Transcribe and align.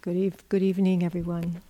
Good, 0.00 0.16
eve- 0.16 0.48
good 0.48 0.62
evening, 0.62 1.02
everyone. 1.02 1.60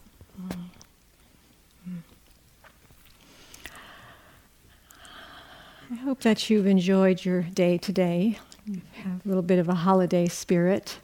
I 5.90 5.96
hope 5.96 6.20
that 6.20 6.48
you've 6.48 6.68
enjoyed 6.68 7.24
your 7.24 7.42
day 7.42 7.76
today. 7.76 8.38
You 8.66 8.82
have 9.02 9.26
a 9.26 9.28
little 9.28 9.42
bit 9.42 9.58
of 9.58 9.68
a 9.68 9.74
holiday 9.74 10.28
spirit. 10.28 10.98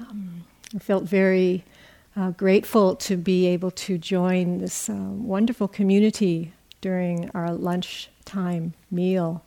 Um, 0.00 0.42
I 0.74 0.80
felt 0.80 1.04
very 1.04 1.62
uh, 2.16 2.30
grateful 2.32 2.96
to 2.96 3.16
be 3.16 3.46
able 3.46 3.70
to 3.70 3.96
join 3.96 4.58
this 4.58 4.90
uh, 4.90 4.94
wonderful 4.94 5.68
community 5.68 6.52
during 6.80 7.30
our 7.34 7.54
lunchtime 7.54 8.74
meal. 8.90 9.44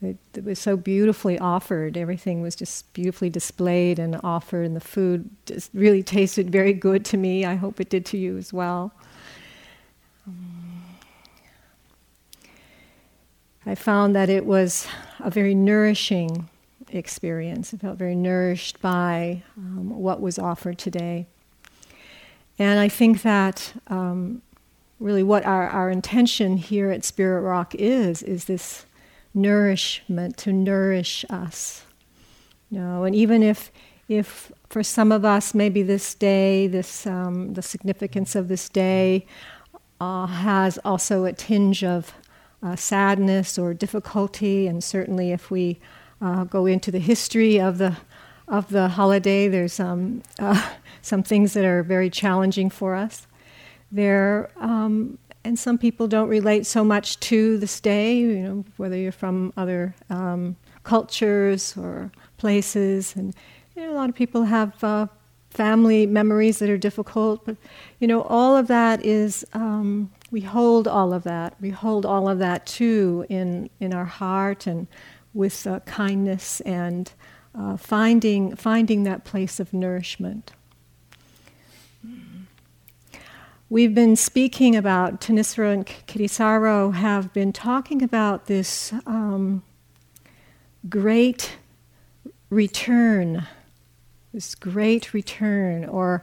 It, 0.00 0.16
it, 0.34 0.44
was 0.44 0.58
so 0.58 0.76
beautifully 0.76 1.38
offered. 1.38 1.96
Everything 1.96 2.42
was 2.42 2.54
just 2.54 2.92
beautifully 2.92 3.28
displayed 3.28 3.98
and 3.98 4.20
offered, 4.22 4.66
and 4.66 4.76
the 4.76 4.80
food 4.80 5.28
just 5.46 5.70
really 5.74 6.02
tasted 6.02 6.50
very 6.50 6.72
good 6.72 7.04
to 7.06 7.16
me. 7.16 7.44
I 7.44 7.54
hope 7.54 7.80
it 7.80 7.88
did 7.88 8.06
to 8.06 8.16
you 8.16 8.36
as 8.36 8.52
well. 8.52 8.92
Um, 10.26 10.82
I 13.66 13.74
found 13.74 14.14
that 14.14 14.28
it 14.28 14.44
was 14.44 14.86
a 15.20 15.30
very 15.30 15.54
nourishing 15.54 16.48
experience. 16.92 17.74
I 17.74 17.78
felt 17.78 17.98
very 17.98 18.14
nourished 18.14 18.80
by 18.80 19.42
um, 19.56 19.98
what 19.98 20.20
was 20.20 20.38
offered 20.38 20.78
today. 20.78 21.26
And 22.58 22.78
I 22.78 22.88
think 22.88 23.22
that 23.22 23.72
um, 23.88 24.42
really 25.00 25.22
what 25.22 25.44
our, 25.44 25.68
our 25.68 25.90
intention 25.90 26.56
here 26.56 26.90
at 26.90 27.04
Spirit 27.04 27.40
Rock 27.40 27.74
is, 27.74 28.22
is 28.22 28.44
this 28.44 28.86
nourishment 29.34 30.36
to 30.38 30.52
nourish 30.52 31.24
us. 31.28 31.84
You 32.70 32.80
know, 32.80 33.04
and 33.04 33.14
even 33.14 33.42
if 33.42 33.70
if 34.08 34.52
for 34.68 34.82
some 34.82 35.12
of 35.12 35.24
us 35.24 35.54
maybe 35.54 35.82
this 35.82 36.14
day, 36.14 36.66
this 36.66 37.06
um, 37.06 37.54
the 37.54 37.62
significance 37.62 38.34
of 38.34 38.48
this 38.48 38.68
day 38.68 39.26
uh, 40.00 40.26
has 40.26 40.78
also 40.84 41.24
a 41.24 41.32
tinge 41.32 41.82
of 41.84 42.12
uh, 42.62 42.76
sadness 42.76 43.58
or 43.58 43.74
difficulty, 43.74 44.66
and 44.66 44.82
certainly 44.82 45.32
if 45.32 45.50
we 45.50 45.80
uh, 46.20 46.44
go 46.44 46.66
into 46.66 46.90
the 46.90 46.98
history 46.98 47.60
of 47.60 47.78
the 47.78 47.96
of 48.46 48.68
the 48.68 48.88
holiday, 48.88 49.48
there's 49.48 49.80
um, 49.80 50.22
some 51.02 51.22
things 51.22 51.54
that 51.54 51.64
are 51.64 51.82
very 51.82 52.10
challenging 52.10 52.70
for 52.70 52.94
us. 52.94 53.26
There 53.90 54.50
um, 54.56 55.18
and 55.44 55.58
some 55.58 55.76
people 55.76 56.08
don't 56.08 56.28
relate 56.28 56.66
so 56.66 56.82
much 56.82 57.20
to 57.20 57.58
this 57.58 57.80
day, 57.80 58.16
you 58.16 58.38
know, 58.40 58.64
whether 58.76 58.96
you're 58.96 59.12
from 59.12 59.52
other 59.56 59.94
um, 60.08 60.56
cultures 60.84 61.76
or 61.76 62.10
places. 62.38 63.14
And 63.14 63.34
you 63.76 63.82
know, 63.82 63.92
a 63.92 63.94
lot 63.94 64.08
of 64.08 64.14
people 64.14 64.44
have 64.44 64.82
uh, 64.82 65.06
family 65.50 66.06
memories 66.06 66.58
that 66.58 66.70
are 66.70 66.78
difficult, 66.78 67.44
but 67.44 67.56
you 68.00 68.08
know, 68.08 68.22
all 68.22 68.56
of 68.56 68.68
that 68.68 69.04
is, 69.04 69.44
um, 69.52 70.10
we 70.30 70.40
hold 70.40 70.88
all 70.88 71.12
of 71.12 71.24
that. 71.24 71.54
We 71.60 71.70
hold 71.70 72.06
all 72.06 72.28
of 72.28 72.38
that 72.38 72.66
too 72.66 73.26
in, 73.28 73.68
in 73.80 73.92
our 73.92 74.06
heart 74.06 74.66
and 74.66 74.86
with 75.34 75.66
uh, 75.66 75.80
kindness 75.80 76.60
and 76.62 77.12
uh, 77.54 77.76
finding, 77.76 78.56
finding 78.56 79.04
that 79.04 79.24
place 79.24 79.60
of 79.60 79.72
nourishment. 79.72 80.52
We've 83.74 83.92
been 83.92 84.14
speaking 84.14 84.76
about, 84.76 85.20
Thanissara 85.20 85.72
and 85.72 85.84
Kittisaro 85.84 86.94
have 86.94 87.32
been 87.32 87.52
talking 87.52 88.04
about 88.04 88.46
this 88.46 88.92
um, 89.04 89.64
great 90.88 91.56
return, 92.50 93.48
this 94.32 94.54
great 94.54 95.12
return, 95.12 95.84
or 95.86 96.22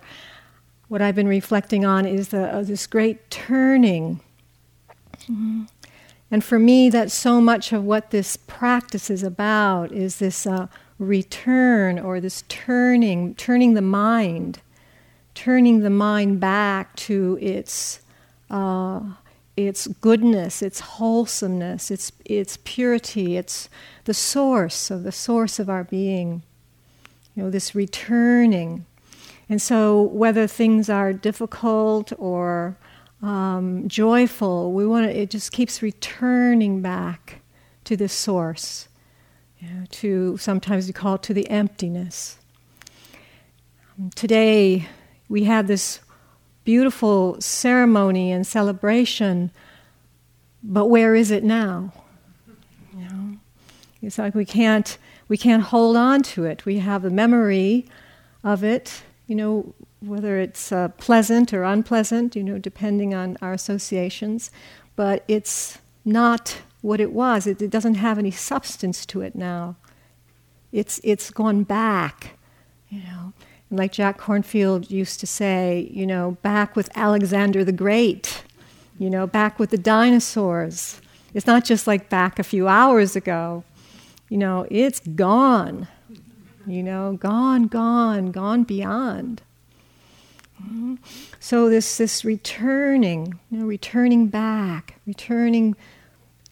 what 0.87 1.01
I've 1.01 1.13
been 1.13 1.27
reflecting 1.27 1.83
on 1.83 2.05
is 2.05 2.29
the, 2.29 2.55
uh, 2.55 2.63
this 2.63 2.87
great 2.87 3.29
turning. 3.29 4.21
Mm-hmm. 5.23 5.63
And 6.31 6.45
for 6.45 6.57
me, 6.57 6.89
that's 6.89 7.13
so 7.13 7.41
much 7.41 7.73
of 7.73 7.83
what 7.83 8.11
this 8.11 8.37
practice 8.37 9.09
is 9.09 9.23
about 9.23 9.91
is 9.91 10.19
this 10.19 10.47
uh, 10.47 10.67
return 10.97 11.99
or 11.99 12.21
this 12.21 12.45
turning, 12.47 13.35
turning 13.35 13.73
the 13.73 13.81
mind 13.81 14.61
turning 15.41 15.79
the 15.79 15.89
mind 15.89 16.39
back 16.39 16.95
to 16.95 17.35
its 17.41 17.99
uh, 18.51 19.01
its 19.57 19.87
goodness, 19.87 20.61
its 20.61 20.79
wholesomeness, 20.81 21.89
its 21.89 22.11
its 22.25 22.59
purity, 22.63 23.37
its 23.37 23.67
the 24.03 24.13
source 24.13 24.91
of 24.91 25.01
the 25.01 25.11
source 25.11 25.57
of 25.57 25.67
our 25.67 25.83
being. 25.83 26.43
You 27.33 27.43
know, 27.43 27.49
this 27.49 27.73
returning. 27.73 28.85
And 29.49 29.59
so, 29.59 30.01
whether 30.01 30.45
things 30.45 30.89
are 30.91 31.11
difficult 31.11 32.13
or 32.19 32.77
um, 33.23 33.87
joyful, 33.87 34.73
we 34.73 34.85
want 34.85 35.07
to, 35.07 35.21
it 35.21 35.31
just 35.31 35.51
keeps 35.51 35.81
returning 35.81 36.83
back 36.83 37.41
to 37.85 37.97
the 37.97 38.07
source. 38.07 38.89
You 39.59 39.69
know, 39.69 39.85
to 39.89 40.37
sometimes 40.37 40.85
we 40.85 40.93
call 40.93 41.15
it 41.15 41.23
to 41.23 41.33
the 41.33 41.49
emptiness. 41.49 42.37
Today, 44.15 44.87
we 45.31 45.45
had 45.45 45.65
this 45.67 46.01
beautiful 46.65 47.39
ceremony 47.39 48.33
and 48.33 48.45
celebration, 48.45 49.49
but 50.61 50.87
where 50.87 51.15
is 51.15 51.31
it 51.31 51.41
now? 51.41 51.93
You 52.93 53.05
know, 53.05 53.37
it's 54.01 54.17
like 54.17 54.35
we 54.35 54.43
can't 54.43 54.97
we 55.29 55.37
can't 55.37 55.63
hold 55.63 55.95
on 55.95 56.21
to 56.23 56.43
it. 56.43 56.65
We 56.65 56.79
have 56.79 57.05
a 57.05 57.09
memory 57.09 57.85
of 58.43 58.61
it, 58.61 59.03
you 59.25 59.35
know, 59.35 59.73
whether 60.01 60.37
it's 60.37 60.69
uh, 60.73 60.89
pleasant 60.97 61.53
or 61.53 61.63
unpleasant, 61.63 62.35
you 62.35 62.43
know, 62.43 62.57
depending 62.57 63.13
on 63.13 63.37
our 63.41 63.53
associations, 63.53 64.51
but 64.97 65.23
it's 65.29 65.77
not 66.03 66.57
what 66.81 66.99
it 66.99 67.13
was. 67.13 67.47
It, 67.47 67.61
it 67.61 67.69
doesn't 67.69 67.95
have 67.95 68.19
any 68.19 68.31
substance 68.31 69.05
to 69.05 69.21
it 69.21 69.33
now. 69.33 69.77
It's 70.73 70.99
it's 71.05 71.29
gone 71.31 71.63
back, 71.63 72.37
you 72.89 72.99
know 73.03 73.31
like 73.71 73.93
Jack 73.93 74.19
Kornfield 74.19 74.91
used 74.91 75.19
to 75.21 75.27
say, 75.27 75.89
you 75.91 76.05
know, 76.05 76.37
back 76.41 76.75
with 76.75 76.89
Alexander 76.95 77.63
the 77.63 77.71
Great, 77.71 78.43
you 78.99 79.09
know, 79.09 79.25
back 79.25 79.57
with 79.57 79.69
the 79.69 79.77
dinosaurs. 79.77 81.01
It's 81.33 81.47
not 81.47 81.63
just 81.63 81.87
like 81.87 82.09
back 82.09 82.37
a 82.37 82.43
few 82.43 82.67
hours 82.67 83.15
ago. 83.15 83.63
You 84.29 84.37
know, 84.37 84.67
it's 84.69 84.99
gone. 84.99 85.87
You 86.67 86.83
know, 86.83 87.13
gone, 87.13 87.67
gone, 87.67 88.31
gone 88.31 88.63
beyond. 88.63 89.41
So 91.39 91.69
this 91.69 91.97
this 91.97 92.23
returning, 92.23 93.39
you 93.49 93.59
know, 93.59 93.65
returning 93.65 94.27
back, 94.27 94.99
returning. 95.07 95.75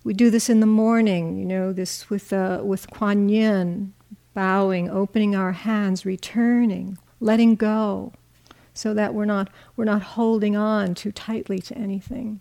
We 0.03 0.13
do 0.13 0.31
this 0.31 0.49
in 0.49 0.61
the 0.61 0.65
morning, 0.65 1.37
you 1.37 1.45
know, 1.45 1.73
this 1.73 2.09
with 2.09 2.33
uh, 2.33 2.61
with 2.63 2.89
Kuan 2.89 3.29
Yin, 3.29 3.93
bowing, 4.33 4.89
opening 4.89 5.35
our 5.35 5.51
hands, 5.51 6.05
returning 6.05 6.97
letting 7.19 7.55
go 7.55 8.13
so 8.73 8.93
that 8.93 9.13
we're 9.13 9.25
not, 9.25 9.49
we're 9.75 9.85
not 9.85 10.01
holding 10.01 10.55
on 10.55 10.95
too 10.95 11.11
tightly 11.11 11.59
to 11.59 11.77
anything. 11.77 12.39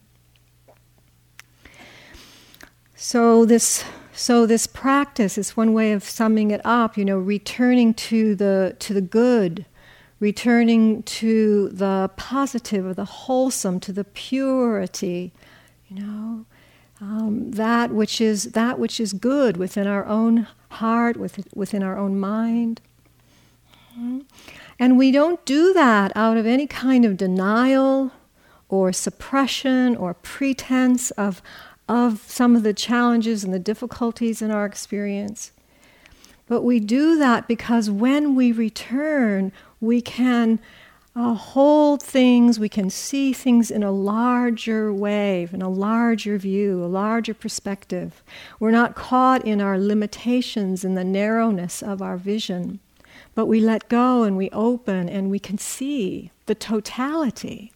So 2.95 3.45
this, 3.45 3.85
so 4.13 4.47
this 4.47 4.67
practice 4.67 5.39
is 5.39 5.57
one 5.57 5.73
way 5.73 5.93
of 5.93 6.03
summing 6.03 6.51
it 6.51 6.61
up, 6.65 6.97
you 6.97 7.05
know, 7.05 7.19
returning 7.19 7.95
to 7.95 8.35
the, 8.35 8.77
to 8.81 8.93
the 8.93 9.01
good, 9.01 9.67
returning 10.21 11.03
to 11.05 11.69
the 11.69 12.11
positive 12.17 12.85
or 12.85 12.95
the 12.95 13.05
wholesome, 13.05 13.79
to 13.81 13.93
the 13.93 14.05
purity, 14.05 15.33
you 15.89 16.01
know, 16.01 16.45
um, 17.01 17.53
that 17.53 17.93
which 17.93 18.21
is 18.21 18.53
that 18.53 18.79
which 18.79 18.99
is 18.99 19.13
good 19.13 19.57
within 19.57 19.87
our 19.87 20.05
own 20.07 20.49
heart, 20.71 21.17
within, 21.17 21.45
within 21.55 21.83
our 21.83 21.97
own 21.97 22.19
mind. 22.19 22.81
Mm-hmm. 23.93 24.21
And 24.79 24.97
we 24.97 25.11
don't 25.11 25.45
do 25.45 25.73
that 25.73 26.13
out 26.15 26.37
of 26.37 26.47
any 26.47 26.67
kind 26.67 27.05
of 27.05 27.17
denial 27.17 28.13
or 28.69 28.93
suppression 28.93 29.97
or 29.97 30.15
pretense 30.15 31.11
of, 31.13 31.43
of 31.89 32.23
some 32.27 32.55
of 32.55 32.63
the 32.63 32.75
challenges 32.75 33.43
and 33.43 33.53
the 33.53 33.59
difficulties 33.59 34.41
in 34.41 34.51
our 34.51 34.67
experience. 34.67 35.53
But 36.47 36.63
we 36.63 36.81
do 36.81 37.19
that 37.19 37.49
because 37.49 37.91
when 37.91 38.35
we 38.35 38.53
return, 38.53 39.53
we 39.81 40.01
can 40.01 40.61
uh, 41.17 41.35
hold 41.35 42.01
things, 42.01 42.61
we 42.61 42.69
can 42.69 42.89
see 42.89 43.33
things 43.33 43.71
in 43.71 43.83
a 43.83 43.91
larger 43.91 44.93
way, 44.93 45.49
in 45.53 45.61
a 45.61 45.69
larger 45.69 46.39
view, 46.39 46.85
a 46.85 46.87
larger 46.87 47.35
perspective. 47.35 48.23
We're 48.61 48.71
not 48.71 48.95
caught 48.95 49.45
in 49.45 49.61
our 49.61 49.79
limitations 49.79 50.85
and 50.85 50.97
the 50.97 51.05
narrowness 51.05 51.83
of 51.83 52.01
our 52.01 52.17
vision. 52.17 52.79
But 53.35 53.47
we 53.47 53.61
let 53.61 53.89
go 53.89 54.25
and 54.25 54.37
we 54.37 54.51
open 54.51 55.09
and 55.09 55.31
we 55.31 55.39
can 55.39 55.59
see 55.59 56.31
the 56.47 56.55
totality. 56.55 57.73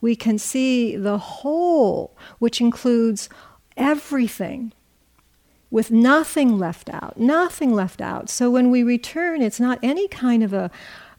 We 0.00 0.16
can 0.16 0.38
see 0.38 0.96
the 0.96 1.18
whole, 1.18 2.16
which 2.38 2.60
includes 2.60 3.28
everything, 3.76 4.72
with 5.70 5.90
nothing 5.90 6.58
left 6.58 6.90
out, 6.90 7.18
nothing 7.18 7.74
left 7.74 8.00
out. 8.00 8.28
So 8.28 8.50
when 8.50 8.70
we 8.70 8.82
return, 8.82 9.40
it's 9.40 9.60
not 9.60 9.78
any 9.82 10.08
kind 10.08 10.42
of 10.42 10.52
a, 10.52 10.70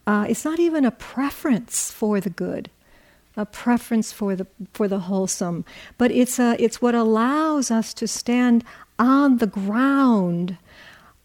uh, 0.06 0.25
it's 0.27 0.44
not 0.44 0.60
even 0.60 0.84
a 0.84 0.92
preference 0.92 1.92
for 1.92 2.19
the 2.19 2.30
good, 2.30 2.69
a 3.38 3.45
preference 3.45 4.12
for 4.12 4.36
the 4.36 4.48
for 4.74 4.88
the 4.88 5.01
wholesome, 5.01 5.63
but 5.98 6.12
it's 6.12 6.38
a 6.38 6.56
it's 6.60 6.81
what 6.81 6.95
allows 6.95 7.72
us 7.72 7.94
to 7.94 8.07
stand 8.07 8.63
on 9.00 9.38
the 9.38 9.48
ground 9.48 10.57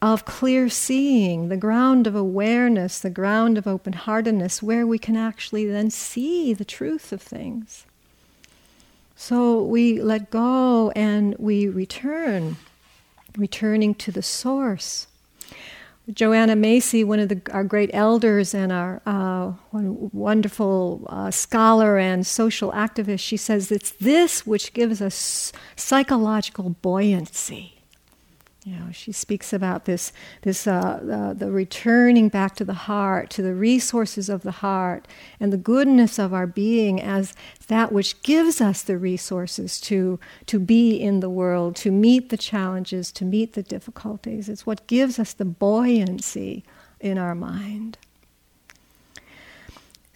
of 0.01 0.25
clear 0.25 0.69
seeing, 0.69 1.49
the 1.49 1.57
ground 1.57 2.05
of 2.05 2.15
awareness, 2.15 2.99
the 2.99 3.09
ground 3.09 3.57
of 3.57 3.65
open 3.65 3.93
heartedness, 3.93 4.61
where 4.61 4.85
we 4.85 4.99
can 4.99 5.15
actually 5.15 5.65
then 5.65 5.89
see 5.89 6.53
the 6.53 6.65
truth 6.65 7.11
of 7.11 7.21
things. 7.21 7.85
So 9.15 9.63
we 9.63 9.99
let 9.99 10.29
go 10.29 10.91
and 10.91 11.35
we 11.39 11.67
return, 11.67 12.57
returning 13.35 13.95
to 13.95 14.11
the 14.11 14.21
source. 14.21 15.07
Joanna 16.13 16.55
Macy, 16.55 17.03
one 17.03 17.19
of 17.19 17.27
the, 17.27 17.41
our 17.51 17.65
great 17.65 17.89
elders 17.91 18.53
and 18.53 18.71
our 18.71 19.01
uh, 19.05 19.53
wonderful 19.73 21.05
uh, 21.09 21.31
scholar 21.31 21.97
and 21.97 22.25
social 22.25 22.71
activist, 22.71 23.19
she 23.19 23.35
says 23.35 23.71
it's 23.71 23.91
this 23.91 24.45
which 24.45 24.73
gives 24.73 25.01
us 25.01 25.51
psychological 25.75 26.69
buoyancy. 26.81 27.76
Know, 28.67 28.91
she 28.91 29.13
speaks 29.13 29.53
about 29.53 29.85
this, 29.85 30.11
this 30.41 30.67
uh, 30.67 30.71
uh, 30.71 31.33
the 31.33 31.51
returning 31.51 32.27
back 32.27 32.53
to 32.57 32.65
the 32.65 32.73
heart, 32.73 33.29
to 33.31 33.41
the 33.41 33.53
resources 33.53 34.27
of 34.27 34.43
the 34.43 34.51
heart, 34.51 35.07
and 35.39 35.53
the 35.53 35.57
goodness 35.57 36.19
of 36.19 36.33
our 36.33 36.47
being 36.47 37.01
as 37.01 37.33
that 37.67 37.93
which 37.93 38.21
gives 38.23 38.59
us 38.59 38.81
the 38.81 38.97
resources 38.97 39.79
to, 39.81 40.19
to 40.47 40.59
be 40.59 40.97
in 40.97 41.21
the 41.21 41.29
world, 41.29 41.77
to 41.77 41.91
meet 41.91 42.29
the 42.29 42.35
challenges, 42.35 43.09
to 43.13 43.23
meet 43.23 43.53
the 43.53 43.63
difficulties. 43.63 44.49
It's 44.49 44.65
what 44.65 44.85
gives 44.87 45.17
us 45.17 45.31
the 45.31 45.45
buoyancy 45.45 46.65
in 46.99 47.17
our 47.17 47.35
mind. 47.35 47.97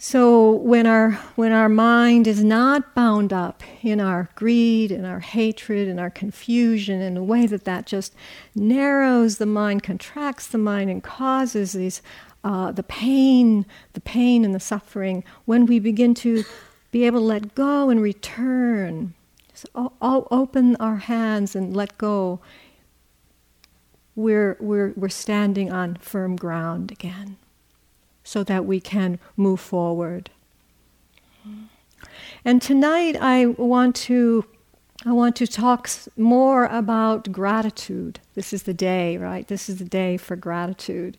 So 0.04 0.50
when 0.50 0.84
our 0.84 1.12
when 1.36 1.52
our 1.52 1.68
mind 1.68 2.26
is 2.26 2.42
not 2.42 2.92
bound 2.92 3.32
up 3.32 3.62
in 3.82 4.00
our 4.00 4.30
greed 4.34 4.90
and 4.90 5.06
our 5.06 5.20
hatred 5.20 5.86
and 5.86 6.00
our 6.00 6.10
confusion 6.10 7.00
in 7.00 7.16
a 7.16 7.22
way 7.22 7.46
that 7.46 7.62
that 7.66 7.86
just 7.86 8.12
narrows 8.52 9.38
the 9.38 9.46
mind, 9.46 9.84
contracts 9.84 10.48
the 10.48 10.58
mind, 10.58 10.90
and 10.90 11.04
causes 11.04 11.74
these 11.74 12.02
uh, 12.42 12.72
the 12.72 12.82
pain, 12.82 13.64
the 13.92 14.00
pain 14.00 14.44
and 14.44 14.56
the 14.56 14.58
suffering. 14.58 15.22
When 15.44 15.66
we 15.66 15.78
begin 15.78 16.14
to 16.14 16.42
be 16.90 17.04
able 17.06 17.20
to 17.20 17.26
let 17.26 17.54
go 17.54 17.88
and 17.88 18.02
return, 18.02 19.14
so 19.54 19.92
open 20.00 20.74
our 20.80 20.96
hands 20.96 21.54
and 21.54 21.76
let 21.76 21.96
go. 21.96 22.40
We're 24.16 24.56
we're 24.58 24.94
we're 24.96 25.08
standing 25.10 25.70
on 25.70 25.94
firm 25.94 26.34
ground 26.34 26.90
again 26.90 27.36
so 28.24 28.42
that 28.44 28.64
we 28.64 28.80
can 28.80 29.18
move 29.36 29.60
forward. 29.60 30.30
And 32.44 32.60
tonight 32.60 33.16
I 33.20 33.46
want 33.46 33.94
to 33.96 34.44
I 35.04 35.12
want 35.12 35.34
to 35.36 35.46
talk 35.48 35.90
more 36.16 36.66
about 36.66 37.32
gratitude. 37.32 38.20
This 38.34 38.52
is 38.52 38.62
the 38.62 38.74
day, 38.74 39.16
right? 39.16 39.46
This 39.48 39.68
is 39.68 39.78
the 39.78 39.84
day 39.84 40.16
for 40.16 40.36
gratitude. 40.36 41.16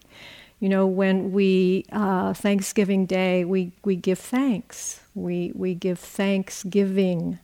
You 0.61 0.69
know, 0.69 0.88
when 0.88 1.33
we 1.33 1.85
uh, 1.91 2.33
Thanksgiving 2.33 3.05
Day, 3.05 3.44
we, 3.44 3.73
we 3.83 3.97
give 3.97 4.19
thanks. 4.19 5.01
We 5.13 5.51
we 5.53 5.75
give 5.75 6.00
thanksgiving, 6.00 7.39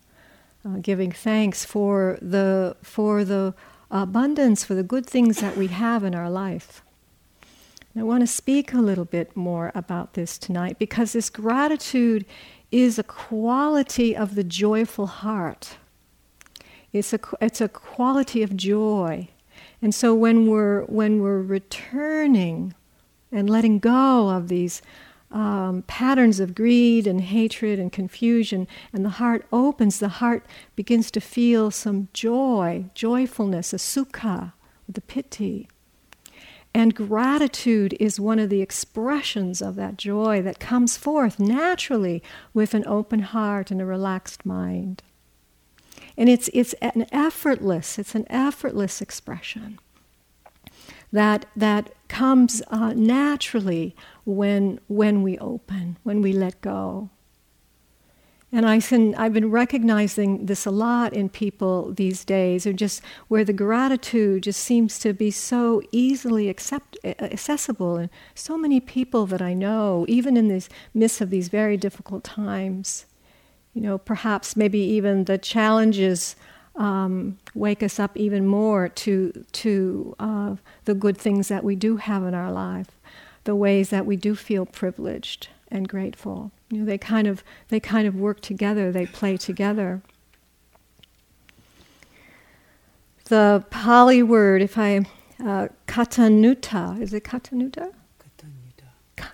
uh, 0.65 0.77
giving 0.81 1.11
thanks 1.11 1.65
for 1.65 2.17
the 2.21 2.77
for 2.81 3.25
the 3.25 3.53
abundance, 3.91 4.63
for 4.63 4.75
the 4.75 4.83
good 4.83 5.05
things 5.05 5.41
that 5.41 5.57
we 5.57 5.67
have 5.67 6.05
in 6.05 6.15
our 6.15 6.29
life. 6.29 6.81
I 7.99 8.03
want 8.03 8.21
to 8.21 8.27
speak 8.27 8.71
a 8.71 8.77
little 8.77 9.03
bit 9.03 9.35
more 9.35 9.73
about 9.75 10.13
this 10.13 10.37
tonight 10.37 10.79
because 10.79 11.11
this 11.11 11.29
gratitude 11.29 12.25
is 12.71 12.97
a 12.97 13.03
quality 13.03 14.15
of 14.15 14.35
the 14.35 14.43
joyful 14.43 15.05
heart. 15.05 15.75
It's 16.93 17.11
a, 17.11 17.19
it's 17.41 17.59
a 17.59 17.67
quality 17.67 18.41
of 18.41 18.55
joy. 18.55 19.27
And 19.81 19.93
so 19.93 20.15
when 20.15 20.47
we're, 20.47 20.83
when 20.83 21.19
we're 21.19 21.41
returning 21.41 22.73
and 23.33 23.49
letting 23.49 23.79
go 23.79 24.29
of 24.29 24.47
these 24.47 24.81
um, 25.29 25.83
patterns 25.85 26.39
of 26.39 26.55
greed 26.55 27.05
and 27.05 27.19
hatred 27.19 27.79
and 27.79 27.91
confusion, 27.91 28.65
and 28.93 29.03
the 29.03 29.09
heart 29.09 29.45
opens, 29.51 29.99
the 29.99 30.07
heart 30.07 30.45
begins 30.77 31.11
to 31.11 31.19
feel 31.19 31.69
some 31.69 32.07
joy, 32.13 32.85
joyfulness, 32.95 33.73
a 33.73 33.77
sukha, 33.77 34.53
the 34.87 35.01
piti. 35.01 35.67
And 36.73 36.93
gratitude 36.93 37.95
is 37.99 38.19
one 38.19 38.39
of 38.39 38.49
the 38.49 38.61
expressions 38.61 39.61
of 39.61 39.75
that 39.75 39.97
joy 39.97 40.41
that 40.43 40.59
comes 40.59 40.97
forth 40.97 41.39
naturally 41.39 42.21
with 42.53 42.73
an 42.73 42.85
open 42.85 43.21
heart 43.21 43.71
and 43.71 43.81
a 43.81 43.85
relaxed 43.85 44.45
mind. 44.45 45.01
And 46.15 46.29
it's, 46.29 46.49
it's 46.53 46.73
an 46.73 47.07
effortless, 47.11 47.97
it's 47.97 48.13
an 48.13 48.25
effortless 48.29 49.01
expression 49.01 49.79
that, 51.11 51.45
that 51.55 51.91
comes 52.07 52.61
uh, 52.69 52.93
naturally 52.93 53.95
when, 54.25 54.79
when 54.87 55.23
we 55.23 55.37
open, 55.39 55.97
when 56.03 56.21
we 56.21 56.33
let 56.33 56.61
go. 56.61 57.09
And 58.51 58.65
I 58.65 58.79
can, 58.79 59.13
I've 59.13 59.33
been 59.33 59.51
recognizing 59.51 60.47
this 60.47 60.65
a 60.65 60.71
lot 60.71 61.13
in 61.13 61.29
people 61.29 61.93
these 61.93 62.25
days, 62.25 62.65
or 62.65 62.73
just 62.73 63.03
where 63.27 63.43
the 63.43 63.53
gratitude 63.53 64.43
just 64.43 64.61
seems 64.61 64.97
to 64.99 65.13
be 65.13 65.29
so 65.29 65.83
easily 65.91 66.49
accept, 66.49 66.97
accessible. 67.03 67.97
And 67.97 68.09
so 68.33 68.57
many 68.57 68.79
people 68.79 69.27
that 69.27 69.41
I 69.41 69.53
know, 69.53 70.03
even 70.07 70.35
in 70.35 70.47
the 70.47 70.67
midst 70.95 71.21
of 71.21 71.29
these 71.29 71.49
very 71.49 71.77
difficult 71.77 72.23
times, 72.23 73.05
you 73.75 73.81
know, 73.81 73.99
perhaps 73.99 74.55
maybe 74.55 74.79
even 74.79 75.25
the 75.25 75.37
challenges 75.37 76.35
um, 76.75 77.37
wake 77.53 77.83
us 77.83 77.99
up 77.99 78.17
even 78.17 78.47
more 78.47 78.89
to, 78.89 79.45
to 79.51 80.15
uh, 80.17 80.55
the 80.85 80.95
good 80.95 81.17
things 81.17 81.49
that 81.49 81.63
we 81.63 81.75
do 81.75 81.97
have 81.97 82.23
in 82.23 82.33
our 82.33 82.51
life, 82.51 82.99
the 83.43 83.55
ways 83.55 83.91
that 83.91 84.07
we 84.07 84.15
do 84.15 84.33
feel 84.33 84.65
privileged 84.65 85.49
and 85.69 85.87
grateful. 85.87 86.51
You 86.69 86.79
know, 86.79 86.85
they 86.85 86.97
kind 86.97 87.27
of 87.27 87.43
they 87.69 87.79
kind 87.79 88.07
of 88.07 88.15
work 88.15 88.41
together. 88.41 88.91
They 88.91 89.05
play 89.05 89.37
together. 89.37 90.01
The 93.25 93.63
Pali 93.69 94.23
word, 94.23 94.61
if 94.61 94.77
I 94.77 95.05
uh, 95.43 95.67
katanuta, 95.87 97.01
is 97.01 97.13
it 97.13 97.23
katanuta? 97.23 97.93
Katanuta. 98.19 98.87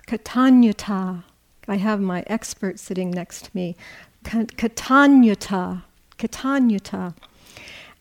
Katanyuta. 0.08 1.24
I 1.68 1.78
have 1.78 2.00
my 2.00 2.24
expert 2.28 2.80
sitting 2.80 3.12
next 3.12 3.46
to 3.46 3.52
me. 3.54 3.76
Katanyuta. 4.24 5.84
Katanyuta. 6.18 7.16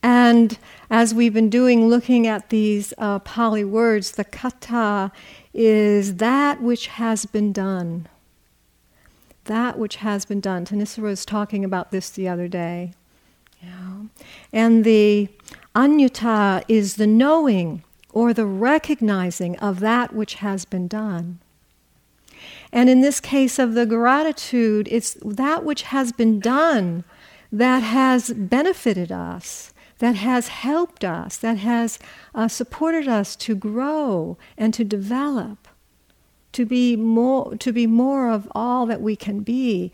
And 0.02 0.58
as 0.90 1.14
we've 1.14 1.32
been 1.32 1.48
doing, 1.48 1.88
looking 1.88 2.26
at 2.26 2.50
these 2.50 2.92
uh, 2.98 3.20
Pali 3.20 3.64
words, 3.64 4.12
the 4.12 4.24
kata 4.24 5.10
is 5.54 6.16
that 6.16 6.60
which 6.60 6.88
has 6.88 7.24
been 7.24 7.52
done 7.52 8.06
that 9.44 9.78
which 9.78 9.96
has 9.96 10.24
been 10.24 10.40
done. 10.40 10.64
Thanissara 10.64 11.02
was 11.02 11.24
talking 11.24 11.64
about 11.64 11.90
this 11.90 12.10
the 12.10 12.28
other 12.28 12.48
day. 12.48 12.92
And 14.52 14.84
the 14.84 15.28
anyuta 15.74 16.62
is 16.68 16.96
the 16.96 17.06
knowing 17.06 17.82
or 18.12 18.32
the 18.32 18.46
recognizing 18.46 19.58
of 19.58 19.80
that 19.80 20.14
which 20.14 20.34
has 20.34 20.64
been 20.64 20.86
done. 20.86 21.40
And 22.72 22.88
in 22.88 23.00
this 23.00 23.20
case 23.20 23.58
of 23.58 23.74
the 23.74 23.86
gratitude, 23.86 24.88
it's 24.90 25.16
that 25.24 25.64
which 25.64 25.82
has 25.82 26.12
been 26.12 26.40
done 26.40 27.04
that 27.50 27.82
has 27.82 28.32
benefited 28.32 29.12
us, 29.12 29.72
that 29.98 30.16
has 30.16 30.48
helped 30.48 31.04
us, 31.04 31.36
that 31.38 31.58
has 31.58 31.98
uh, 32.34 32.48
supported 32.48 33.08
us 33.08 33.36
to 33.36 33.54
grow 33.54 34.36
and 34.58 34.74
to 34.74 34.84
develop 34.84 35.68
to 36.54 36.64
be 36.64 36.96
more 36.96 37.56
to 37.56 37.72
be 37.72 37.86
more 37.86 38.30
of 38.30 38.50
all 38.54 38.86
that 38.86 39.00
we 39.00 39.16
can 39.16 39.40
be. 39.40 39.92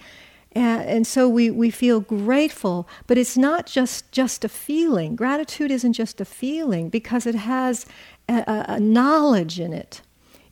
And, 0.52 0.82
and, 0.82 1.06
so 1.06 1.28
we, 1.28 1.48
we 1.48 1.70
feel 1.70 2.00
grateful 2.00 2.88
but 3.06 3.16
it's 3.16 3.36
not 3.36 3.66
just 3.66 4.10
just 4.12 4.44
a 4.44 4.48
feeling. 4.48 5.16
Gratitude 5.16 5.70
isn't 5.70 5.92
just 5.92 6.20
a 6.20 6.24
feeling 6.24 6.88
because 6.88 7.26
it 7.26 7.36
has 7.36 7.86
a, 8.28 8.64
a 8.68 8.80
knowledge 8.80 9.60
in 9.60 9.72
it. 9.72 10.02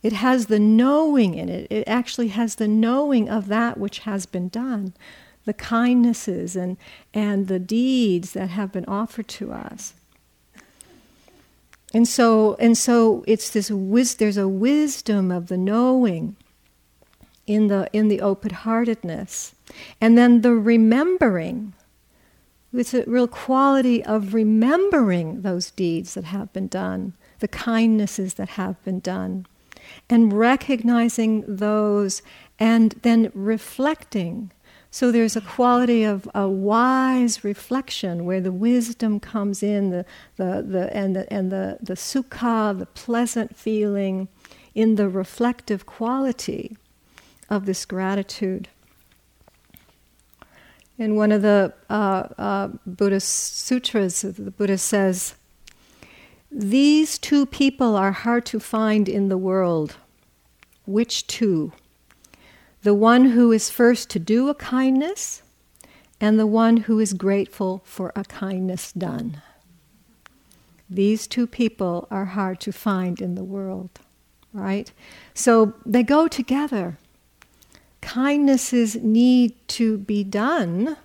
It 0.01 0.13
has 0.13 0.45
the 0.45 0.59
knowing 0.59 1.33
in 1.33 1.49
it. 1.49 1.67
It 1.69 1.83
actually 1.87 2.29
has 2.29 2.55
the 2.55 2.67
knowing 2.67 3.29
of 3.29 3.47
that 3.47 3.77
which 3.77 3.99
has 3.99 4.25
been 4.25 4.47
done. 4.47 4.93
The 5.45 5.53
kindnesses 5.53 6.55
and 6.55 6.77
and 7.13 7.47
the 7.47 7.59
deeds 7.59 8.33
that 8.33 8.49
have 8.49 8.71
been 8.71 8.85
offered 8.85 9.27
to 9.39 9.51
us 9.51 9.93
and 11.93 12.07
so, 12.07 12.55
and 12.59 12.77
so 12.77 13.23
it's 13.27 13.49
this 13.49 13.71
wis- 13.71 14.15
there's 14.15 14.37
a 14.37 14.47
wisdom 14.47 15.31
of 15.31 15.47
the 15.47 15.57
knowing 15.57 16.35
in 17.47 17.67
the, 17.67 17.89
in 17.93 18.09
the 18.09 18.21
open 18.21 18.51
heartedness. 18.53 19.55
And 19.99 20.17
then 20.17 20.41
the 20.41 20.53
remembering. 20.53 21.73
It's 22.71 22.93
a 22.93 23.03
real 23.05 23.27
quality 23.27 24.03
of 24.05 24.35
remembering 24.35 25.41
those 25.41 25.71
deeds 25.71 26.13
that 26.13 26.25
have 26.25 26.53
been 26.53 26.67
done, 26.67 27.13
the 27.39 27.47
kindnesses 27.47 28.35
that 28.35 28.49
have 28.49 28.83
been 28.83 28.99
done. 28.99 29.47
and 30.09 30.33
recognizing 30.33 31.43
those 31.47 32.21
and 32.59 32.95
then 33.01 33.31
reflecting. 33.33 34.51
So 34.91 35.11
there's 35.11 35.35
a 35.35 35.41
quality 35.41 36.03
of 36.03 36.27
a 36.33 36.47
wise 36.47 37.43
reflection 37.43 38.25
where 38.25 38.41
the 38.41 38.51
wisdom 38.51 39.19
comes 39.19 39.61
in, 39.61 39.91
the, 39.91 40.05
the, 40.37 40.65
the, 40.67 40.95
and, 40.95 41.15
the, 41.15 41.31
and 41.31 41.51
the, 41.51 41.77
the 41.81 41.93
sukha, 41.93 42.77
the 42.77 42.87
pleasant 42.87 43.55
feeling, 43.55 44.27
in 44.73 44.95
the 44.95 45.07
reflective 45.07 45.85
quality 45.85 46.75
of 47.49 47.65
this 47.65 47.85
gratitude. 47.85 48.67
In 50.97 51.15
one 51.15 51.31
of 51.31 51.41
the 51.43 51.73
uh, 51.89 52.27
uh, 52.37 52.67
Buddhist 52.85 53.57
sutras, 53.57 54.21
the 54.21 54.51
Buddha 54.51 54.77
says, 54.77 55.35
These 56.51 57.17
two 57.17 57.45
people 57.45 57.95
are 57.95 58.11
hard 58.11 58.45
to 58.47 58.59
find 58.59 59.07
in 59.07 59.29
the 59.29 59.37
world. 59.37 59.95
Which 60.85 61.27
two? 61.27 61.73
The 62.83 62.93
one 62.93 63.25
who 63.25 63.51
is 63.51 63.69
first 63.69 64.09
to 64.11 64.19
do 64.19 64.49
a 64.49 64.55
kindness, 64.55 65.41
and 66.21 66.39
the 66.39 66.47
one 66.47 66.77
who 66.77 66.99
is 66.99 67.13
grateful 67.13 67.81
for 67.85 68.11
a 68.15 68.23
kindness 68.23 68.91
done. 68.91 69.41
These 70.89 71.27
two 71.27 71.45
people 71.45 72.07
are 72.09 72.25
hard 72.25 72.59
to 72.61 72.71
find 72.71 73.21
in 73.21 73.35
the 73.35 73.43
world, 73.43 73.99
right? 74.53 74.91
So 75.33 75.73
they 75.85 76.03
go 76.03 76.27
together 76.27 76.97
kindnesses 78.01 78.95
need 78.95 79.53
to 79.67 79.97
be 79.97 80.23
done 80.23 80.97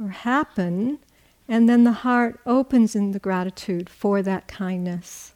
or 0.00 0.08
happen, 0.08 0.98
and 1.46 1.68
then 1.68 1.84
the 1.84 1.92
heart 1.92 2.40
opens 2.46 2.96
in 2.96 3.12
the 3.12 3.18
gratitude 3.18 3.88
for 3.88 4.22
that 4.22 4.48
kindness. 4.48 5.32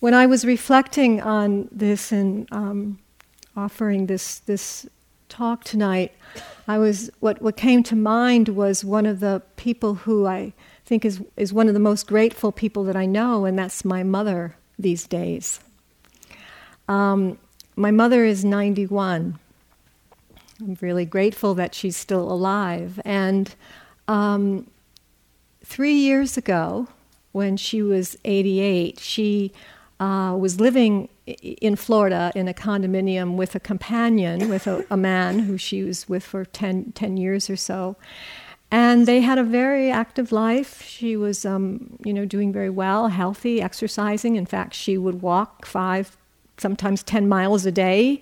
When 0.00 0.14
I 0.14 0.26
was 0.26 0.44
reflecting 0.44 1.20
on 1.20 1.68
this 1.70 2.10
and 2.10 2.48
um, 2.52 2.98
offering 3.56 4.06
this 4.06 4.40
this 4.40 4.86
talk 5.28 5.62
tonight, 5.64 6.12
I 6.66 6.78
was 6.78 7.10
what 7.20 7.40
what 7.42 7.56
came 7.56 7.82
to 7.84 7.96
mind 7.96 8.48
was 8.48 8.84
one 8.84 9.06
of 9.06 9.20
the 9.20 9.42
people 9.56 9.94
who 9.94 10.26
I 10.26 10.54
think 10.86 11.04
is 11.04 11.22
is 11.36 11.52
one 11.52 11.68
of 11.68 11.74
the 11.74 11.80
most 11.80 12.06
grateful 12.06 12.50
people 12.50 12.82
that 12.84 12.96
I 12.96 13.06
know, 13.06 13.44
and 13.44 13.58
that's 13.58 13.84
my 13.84 14.02
mother 14.02 14.56
these 14.78 15.06
days. 15.06 15.60
Um, 16.88 17.38
my 17.76 17.90
mother 17.90 18.24
is 18.24 18.44
91. 18.44 19.38
I'm 20.60 20.78
really 20.80 21.04
grateful 21.04 21.54
that 21.54 21.74
she's 21.74 21.96
still 21.96 22.30
alive. 22.30 23.00
And 23.04 23.54
um, 24.08 24.70
three 25.64 25.94
years 25.94 26.36
ago, 26.36 26.88
when 27.32 27.56
she 27.56 27.80
was 27.80 28.18
88, 28.24 28.98
she 28.98 29.52
uh, 30.00 30.34
was 30.34 30.58
living 30.58 31.10
in 31.26 31.76
Florida 31.76 32.32
in 32.34 32.48
a 32.48 32.54
condominium 32.54 33.36
with 33.36 33.54
a 33.54 33.60
companion, 33.60 34.48
with 34.48 34.66
a, 34.66 34.84
a 34.90 34.96
man 34.96 35.40
who 35.40 35.58
she 35.58 35.82
was 35.82 36.08
with 36.08 36.24
for 36.24 36.44
10, 36.44 36.92
10, 36.92 37.16
years 37.18 37.50
or 37.50 37.56
so. 37.56 37.96
And 38.70 39.06
they 39.06 39.20
had 39.20 39.38
a 39.38 39.44
very 39.44 39.90
active 39.90 40.32
life. 40.32 40.82
She 40.82 41.16
was, 41.16 41.44
um, 41.44 41.98
you 42.04 42.14
know, 42.14 42.24
doing 42.24 42.52
very 42.52 42.70
well, 42.70 43.08
healthy, 43.08 43.60
exercising. 43.60 44.36
In 44.36 44.46
fact, 44.46 44.74
she 44.74 44.96
would 44.96 45.20
walk 45.20 45.66
five 45.66 46.16
sometimes 46.56 47.02
10 47.02 47.28
miles 47.28 47.66
a 47.66 47.72
day. 47.72 48.20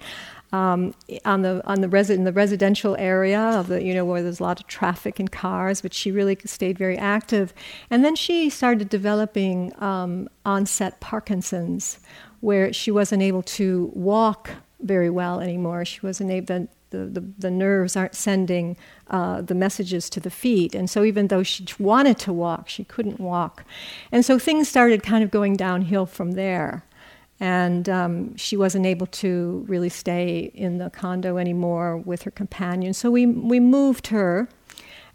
Um, 0.50 0.94
on 1.26 1.42
the 1.42 1.60
on 1.66 1.82
the 1.82 1.88
resi- 1.88 2.14
in 2.14 2.24
the 2.24 2.32
residential 2.32 2.96
area 2.98 3.38
of 3.38 3.68
the 3.68 3.82
you 3.82 3.92
know 3.92 4.06
where 4.06 4.22
there's 4.22 4.40
a 4.40 4.42
lot 4.42 4.58
of 4.58 4.66
traffic 4.66 5.20
and 5.20 5.30
cars, 5.30 5.82
but 5.82 5.92
she 5.92 6.10
really 6.10 6.38
stayed 6.46 6.78
very 6.78 6.96
active. 6.96 7.52
And 7.90 8.02
then 8.02 8.16
she 8.16 8.48
started 8.48 8.88
developing 8.88 9.74
um, 9.82 10.28
onset 10.46 11.00
Parkinson's, 11.00 11.98
where 12.40 12.72
she 12.72 12.90
wasn't 12.90 13.22
able 13.22 13.42
to 13.42 13.90
walk 13.94 14.50
very 14.80 15.10
well 15.10 15.40
anymore. 15.40 15.84
She 15.84 16.00
wasn't 16.00 16.30
able. 16.30 16.68
The, 16.90 17.04
the, 17.04 17.20
the, 17.38 17.50
nerves 17.50 17.96
aren't 17.96 18.14
sending 18.14 18.74
uh, 19.08 19.42
the 19.42 19.54
messages 19.54 20.08
to 20.08 20.20
the 20.20 20.30
feet. 20.30 20.74
And 20.74 20.88
so, 20.88 21.04
even 21.04 21.28
though 21.28 21.42
she 21.42 21.66
wanted 21.78 22.18
to 22.20 22.32
walk, 22.32 22.70
she 22.70 22.82
couldn't 22.82 23.20
walk. 23.20 23.64
And 24.10 24.24
so, 24.24 24.38
things 24.38 24.70
started 24.70 25.02
kind 25.02 25.22
of 25.22 25.30
going 25.30 25.56
downhill 25.56 26.06
from 26.06 26.32
there 26.32 26.84
and 27.40 27.88
um, 27.88 28.36
she 28.36 28.56
wasn't 28.56 28.84
able 28.84 29.06
to 29.06 29.64
really 29.68 29.88
stay 29.88 30.50
in 30.54 30.78
the 30.78 30.90
condo 30.90 31.36
anymore 31.36 31.96
with 31.96 32.22
her 32.22 32.30
companion. 32.30 32.92
So 32.92 33.10
we 33.10 33.26
we 33.26 33.60
moved 33.60 34.08
her, 34.08 34.48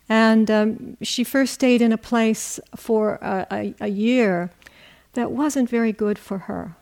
and 0.08 0.50
um, 0.50 0.98
she 1.02 1.24
first 1.24 1.54
stayed 1.54 1.82
in 1.82 1.92
a 1.92 1.98
place 1.98 2.60
for 2.76 3.16
a, 3.16 3.48
a, 3.52 3.76
a, 3.82 3.88
year 3.88 4.52
that 5.14 5.32
wasn't 5.32 5.70
very 5.70 5.92
good 5.92 6.18
for 6.18 6.40
her. 6.40 6.76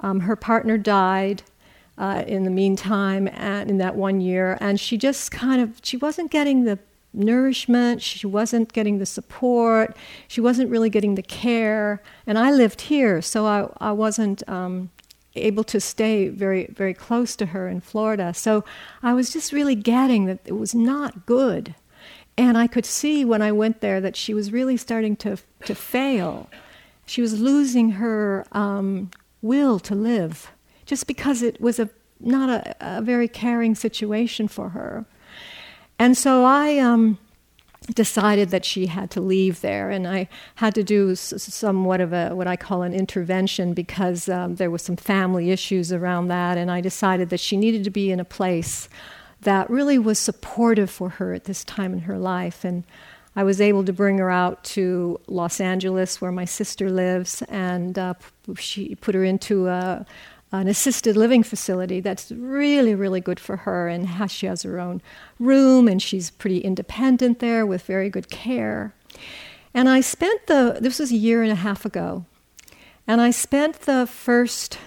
Um, 0.00 0.20
her 0.20 0.36
partner 0.36 0.78
died. 0.78 1.42
Uh, 2.00 2.22
in 2.28 2.44
the 2.44 2.50
meantime, 2.50 3.28
and 3.32 3.68
in 3.68 3.78
that 3.78 3.96
one 3.96 4.20
year, 4.20 4.56
and 4.60 4.78
she 4.78 4.96
just 4.96 5.32
kind 5.32 5.60
of 5.60 5.80
she 5.82 5.96
wasn't 5.96 6.30
getting 6.30 6.62
the 6.62 6.78
nourishment, 7.12 8.02
she 8.02 8.26
wasn't 8.26 8.72
getting 8.72 8.98
the 8.98 9.06
support, 9.06 9.96
she 10.26 10.40
wasn't 10.40 10.70
really 10.70 10.90
getting 10.90 11.14
the 11.14 11.22
care. 11.22 12.02
And 12.26 12.38
I 12.38 12.50
lived 12.50 12.82
here, 12.82 13.22
so 13.22 13.46
I, 13.46 13.68
I 13.80 13.92
wasn't 13.92 14.46
um, 14.48 14.90
able 15.34 15.64
to 15.64 15.80
stay 15.80 16.28
very, 16.28 16.66
very 16.66 16.94
close 16.94 17.36
to 17.36 17.46
her 17.46 17.68
in 17.68 17.80
Florida. 17.80 18.34
So 18.34 18.64
I 19.02 19.14
was 19.14 19.32
just 19.32 19.52
really 19.52 19.74
getting 19.74 20.26
that 20.26 20.40
it 20.44 20.52
was 20.52 20.74
not 20.74 21.26
good. 21.26 21.74
And 22.36 22.56
I 22.56 22.66
could 22.66 22.86
see 22.86 23.24
when 23.24 23.42
I 23.42 23.50
went 23.50 23.80
there 23.80 24.00
that 24.00 24.14
she 24.14 24.32
was 24.32 24.52
really 24.52 24.76
starting 24.76 25.16
to, 25.16 25.38
to 25.64 25.74
fail. 25.74 26.48
She 27.04 27.20
was 27.20 27.40
losing 27.40 27.92
her 27.92 28.46
um, 28.52 29.10
will 29.42 29.80
to 29.80 29.94
live 29.94 30.52
just 30.86 31.06
because 31.06 31.42
it 31.42 31.60
was 31.60 31.78
a, 31.78 31.90
not 32.20 32.48
a, 32.48 32.98
a 32.98 33.02
very 33.02 33.28
caring 33.28 33.74
situation 33.74 34.46
for 34.46 34.70
her. 34.70 35.04
And 35.98 36.16
so 36.16 36.44
I 36.44 36.78
um, 36.78 37.18
decided 37.94 38.50
that 38.50 38.64
she 38.64 38.86
had 38.86 39.10
to 39.12 39.20
leave 39.20 39.60
there, 39.60 39.90
and 39.90 40.06
I 40.06 40.28
had 40.56 40.74
to 40.76 40.84
do 40.84 41.14
somewhat 41.14 42.00
of 42.00 42.12
a 42.12 42.34
what 42.34 42.46
I 42.46 42.56
call 42.56 42.82
an 42.82 42.94
intervention 42.94 43.74
because 43.74 44.28
um, 44.28 44.56
there 44.56 44.70
was 44.70 44.82
some 44.82 44.96
family 44.96 45.50
issues 45.50 45.92
around 45.92 46.28
that, 46.28 46.58
and 46.58 46.70
I 46.70 46.80
decided 46.80 47.30
that 47.30 47.40
she 47.40 47.56
needed 47.56 47.84
to 47.84 47.90
be 47.90 48.10
in 48.10 48.20
a 48.20 48.24
place 48.24 48.88
that 49.40 49.70
really 49.70 49.98
was 49.98 50.18
supportive 50.18 50.90
for 50.90 51.10
her 51.10 51.32
at 51.32 51.44
this 51.44 51.64
time 51.64 51.92
in 51.92 52.00
her 52.00 52.18
life, 52.18 52.64
and. 52.64 52.84
I 53.36 53.44
was 53.44 53.60
able 53.60 53.84
to 53.84 53.92
bring 53.92 54.18
her 54.18 54.30
out 54.30 54.64
to 54.64 55.20
Los 55.28 55.60
Angeles, 55.60 56.20
where 56.20 56.32
my 56.32 56.44
sister 56.44 56.90
lives, 56.90 57.40
and 57.42 57.96
uh, 57.96 58.14
she 58.56 58.96
put 58.96 59.14
her 59.14 59.22
into 59.22 59.68
a, 59.68 60.04
an 60.50 60.68
assisted 60.68 61.16
living 61.16 61.42
facility 61.42 62.00
that's 62.00 62.32
really, 62.32 62.94
really 62.94 63.20
good 63.20 63.38
for 63.38 63.58
her. 63.58 63.88
And 63.88 64.30
she 64.30 64.46
has 64.46 64.62
her 64.62 64.78
own 64.80 65.02
room 65.38 65.88
and 65.88 66.00
she's 66.00 66.30
pretty 66.30 66.58
independent 66.58 67.38
there 67.38 67.66
with 67.66 67.82
very 67.82 68.08
good 68.08 68.30
care. 68.30 68.94
And 69.74 69.88
I 69.88 70.00
spent 70.00 70.46
the, 70.46 70.78
this 70.80 70.98
was 70.98 71.12
a 71.12 71.16
year 71.16 71.42
and 71.42 71.52
a 71.52 71.56
half 71.56 71.84
ago, 71.84 72.24
and 73.06 73.20
I 73.20 73.30
spent 73.30 73.82
the 73.82 74.06
first 74.06 74.78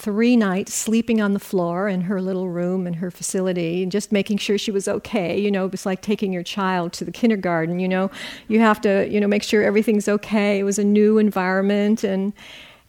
three 0.00 0.34
nights 0.34 0.72
sleeping 0.72 1.20
on 1.20 1.34
the 1.34 1.38
floor 1.38 1.86
in 1.86 2.00
her 2.02 2.22
little 2.22 2.48
room 2.48 2.86
in 2.86 2.94
her 2.94 3.10
facility 3.10 3.82
and 3.82 3.92
just 3.92 4.10
making 4.10 4.38
sure 4.38 4.56
she 4.56 4.70
was 4.70 4.88
okay 4.88 5.38
you 5.38 5.50
know 5.50 5.66
it 5.66 5.70
was 5.70 5.84
like 5.84 6.00
taking 6.00 6.32
your 6.32 6.42
child 6.42 6.90
to 6.90 7.04
the 7.04 7.12
kindergarten 7.12 7.78
you 7.78 7.86
know 7.86 8.10
you 8.48 8.60
have 8.60 8.80
to 8.80 9.06
you 9.10 9.20
know 9.20 9.26
make 9.26 9.42
sure 9.42 9.62
everything's 9.62 10.08
okay 10.08 10.58
it 10.58 10.62
was 10.62 10.78
a 10.78 10.84
new 10.84 11.18
environment 11.18 12.02
and 12.02 12.32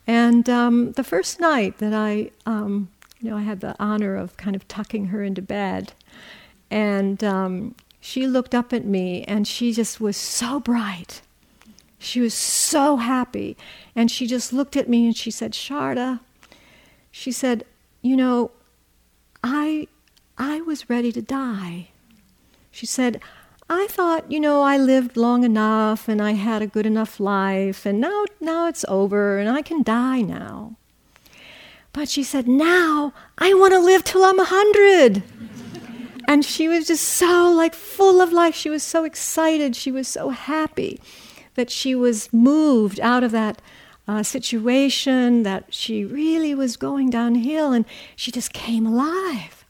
and 0.08 0.50
um, 0.50 0.92
the 0.94 1.04
first 1.04 1.40
night 1.40 1.78
that 1.80 1.94
I, 1.94 2.32
um, 2.46 2.90
you 3.20 3.30
know, 3.30 3.38
I 3.38 3.42
had 3.42 3.60
the 3.60 3.76
honor 3.80 4.16
of 4.16 4.38
kind 4.38 4.56
of 4.56 4.68
tucking 4.68 5.08
her 5.08 5.24
into 5.24 5.42
bed, 5.42 5.94
and 6.70 7.24
um, 7.24 7.76
she 8.02 8.26
looked 8.26 8.56
up 8.56 8.74
at 8.74 8.84
me 8.84 9.24
and 9.24 9.48
she 9.48 9.72
just 9.72 10.02
was 10.02 10.18
so 10.18 10.60
bright. 10.60 11.22
She 12.00 12.20
was 12.20 12.34
so 12.34 12.98
happy. 12.98 13.56
And 13.96 14.10
she 14.10 14.26
just 14.26 14.52
looked 14.52 14.76
at 14.76 14.90
me 14.90 15.06
and 15.06 15.16
she 15.16 15.30
said, 15.30 15.54
Sharda, 15.54 16.20
she 17.12 17.32
said, 17.32 17.64
you 18.02 18.16
know, 18.16 18.50
I, 19.44 19.88
I 20.38 20.62
was 20.62 20.90
ready 20.90 21.12
to 21.12 21.22
die. 21.22 21.90
She 22.72 22.88
said, 22.88 23.22
I 23.74 23.88
thought, 23.88 24.30
you 24.30 24.42
know, 24.42 24.64
I 24.64 24.76
lived 24.76 25.16
long 25.16 25.46
enough 25.46 26.10
and 26.10 26.22
I 26.22 26.32
had 26.34 26.62
a 26.62 26.68
good 26.68 26.86
enough 26.86 27.22
life 27.22 27.86
and 27.86 28.02
now 28.02 28.26
now 28.42 28.68
it's 28.68 28.84
over 28.90 29.40
and 29.40 29.50
I 29.50 29.62
can 29.62 29.82
die 29.82 30.20
now. 30.22 30.76
But 31.94 32.10
she 32.10 32.22
said, 32.22 32.50
"Now 32.50 33.14
I 33.38 33.54
want 33.54 33.72
to 33.72 33.80
live 33.80 34.04
till 34.04 34.26
I'm 34.26 34.40
a 34.40 34.44
100." 34.44 35.24
and 36.28 36.44
she 36.44 36.68
was 36.68 36.88
just 36.88 37.08
so 37.08 37.50
like 37.50 37.74
full 37.74 38.20
of 38.20 38.34
life. 38.34 38.56
She 38.56 38.70
was 38.70 38.84
so 38.84 39.06
excited. 39.06 39.74
She 39.74 39.92
was 39.92 40.08
so 40.08 40.30
happy 40.30 41.00
that 41.56 41.70
she 41.70 41.96
was 41.96 42.32
moved 42.34 43.00
out 43.00 43.24
of 43.24 43.32
that 43.32 43.62
uh, 44.06 44.22
situation 44.22 45.44
that 45.44 45.74
she 45.74 46.04
really 46.04 46.54
was 46.54 46.76
going 46.76 47.10
downhill 47.10 47.72
and 47.72 47.86
she 48.18 48.32
just 48.32 48.52
came 48.52 48.86
alive. 48.86 49.61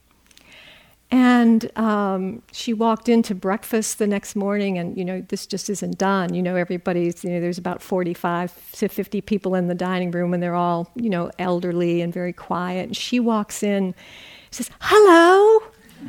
And 1.11 1.69
um, 1.77 2.41
she 2.53 2.73
walked 2.73 3.09
into 3.09 3.35
breakfast 3.35 3.99
the 3.99 4.07
next 4.07 4.33
morning, 4.33 4.77
and 4.77 4.97
you 4.97 5.03
know, 5.03 5.19
this 5.27 5.45
just 5.45 5.69
isn't 5.69 5.97
done. 5.97 6.33
You 6.33 6.41
know, 6.41 6.55
everybody's, 6.55 7.21
you 7.25 7.31
know, 7.31 7.41
there's 7.41 7.57
about 7.57 7.81
45 7.81 8.71
to 8.73 8.87
50 8.87 9.19
people 9.19 9.53
in 9.53 9.67
the 9.67 9.75
dining 9.75 10.11
room, 10.11 10.33
and 10.33 10.41
they're 10.41 10.55
all, 10.55 10.89
you 10.95 11.09
know, 11.09 11.29
elderly 11.37 11.99
and 11.99 12.13
very 12.13 12.31
quiet. 12.31 12.85
And 12.85 12.95
she 12.95 13.19
walks 13.19 13.61
in, 13.61 13.93
says, 14.51 14.71
Hello, 14.79 15.59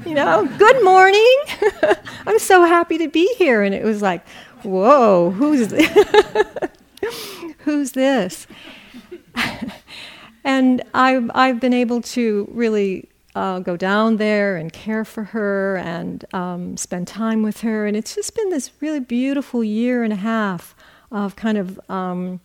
you 0.06 0.14
know, 0.14 0.48
good 0.56 0.84
morning. 0.84 1.36
I'm 2.26 2.38
so 2.38 2.64
happy 2.64 2.96
to 2.98 3.08
be 3.08 3.26
here. 3.38 3.62
And 3.64 3.74
it 3.74 3.84
was 3.84 4.02
like, 4.02 4.24
Whoa, 4.62 5.32
who's 5.32 5.66
this? 5.66 6.68
who's 7.58 7.90
this? 7.90 8.46
and 10.44 10.80
I've, 10.94 11.28
I've 11.34 11.58
been 11.58 11.74
able 11.74 12.02
to 12.02 12.48
really 12.52 13.08
uh, 13.34 13.60
go 13.60 13.76
down 13.76 14.16
there 14.16 14.56
and 14.56 14.72
care 14.72 15.04
for 15.04 15.24
her 15.24 15.76
and 15.78 16.24
um, 16.34 16.76
spend 16.76 17.08
time 17.08 17.42
with 17.42 17.60
her. 17.60 17.86
And 17.86 17.96
it's 17.96 18.14
just 18.14 18.34
been 18.34 18.50
this 18.50 18.70
really 18.80 19.00
beautiful 19.00 19.64
year 19.64 20.02
and 20.02 20.12
a 20.12 20.16
half 20.16 20.74
of 21.10 21.36
kind 21.36 21.58
of 21.58 21.80
um, 21.90 22.40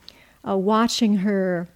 uh, 0.47 0.57
watching 0.57 1.17
her 1.17 1.67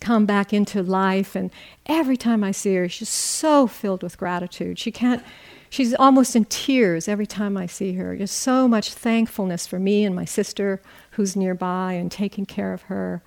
come 0.00 0.26
back 0.26 0.52
into 0.52 0.82
life. 0.82 1.34
And 1.34 1.50
every 1.86 2.16
time 2.16 2.42
I 2.42 2.50
see 2.50 2.74
her, 2.74 2.88
she's 2.88 3.08
so 3.08 3.66
filled 3.66 4.02
with 4.02 4.18
gratitude. 4.18 4.78
She 4.78 4.90
can't, 4.90 5.22
she's 5.70 5.94
almost 5.94 6.34
in 6.34 6.44
tears 6.46 7.08
every 7.08 7.26
time 7.26 7.56
I 7.56 7.66
see 7.66 7.94
her. 7.94 8.16
Just 8.16 8.38
so 8.38 8.66
much 8.66 8.92
thankfulness 8.92 9.66
for 9.66 9.78
me 9.78 10.04
and 10.04 10.14
my 10.14 10.24
sister 10.24 10.82
who's 11.12 11.36
nearby 11.36 11.92
and 11.92 12.10
taking 12.10 12.44
care 12.44 12.72
of 12.72 12.82
her. 12.82 13.22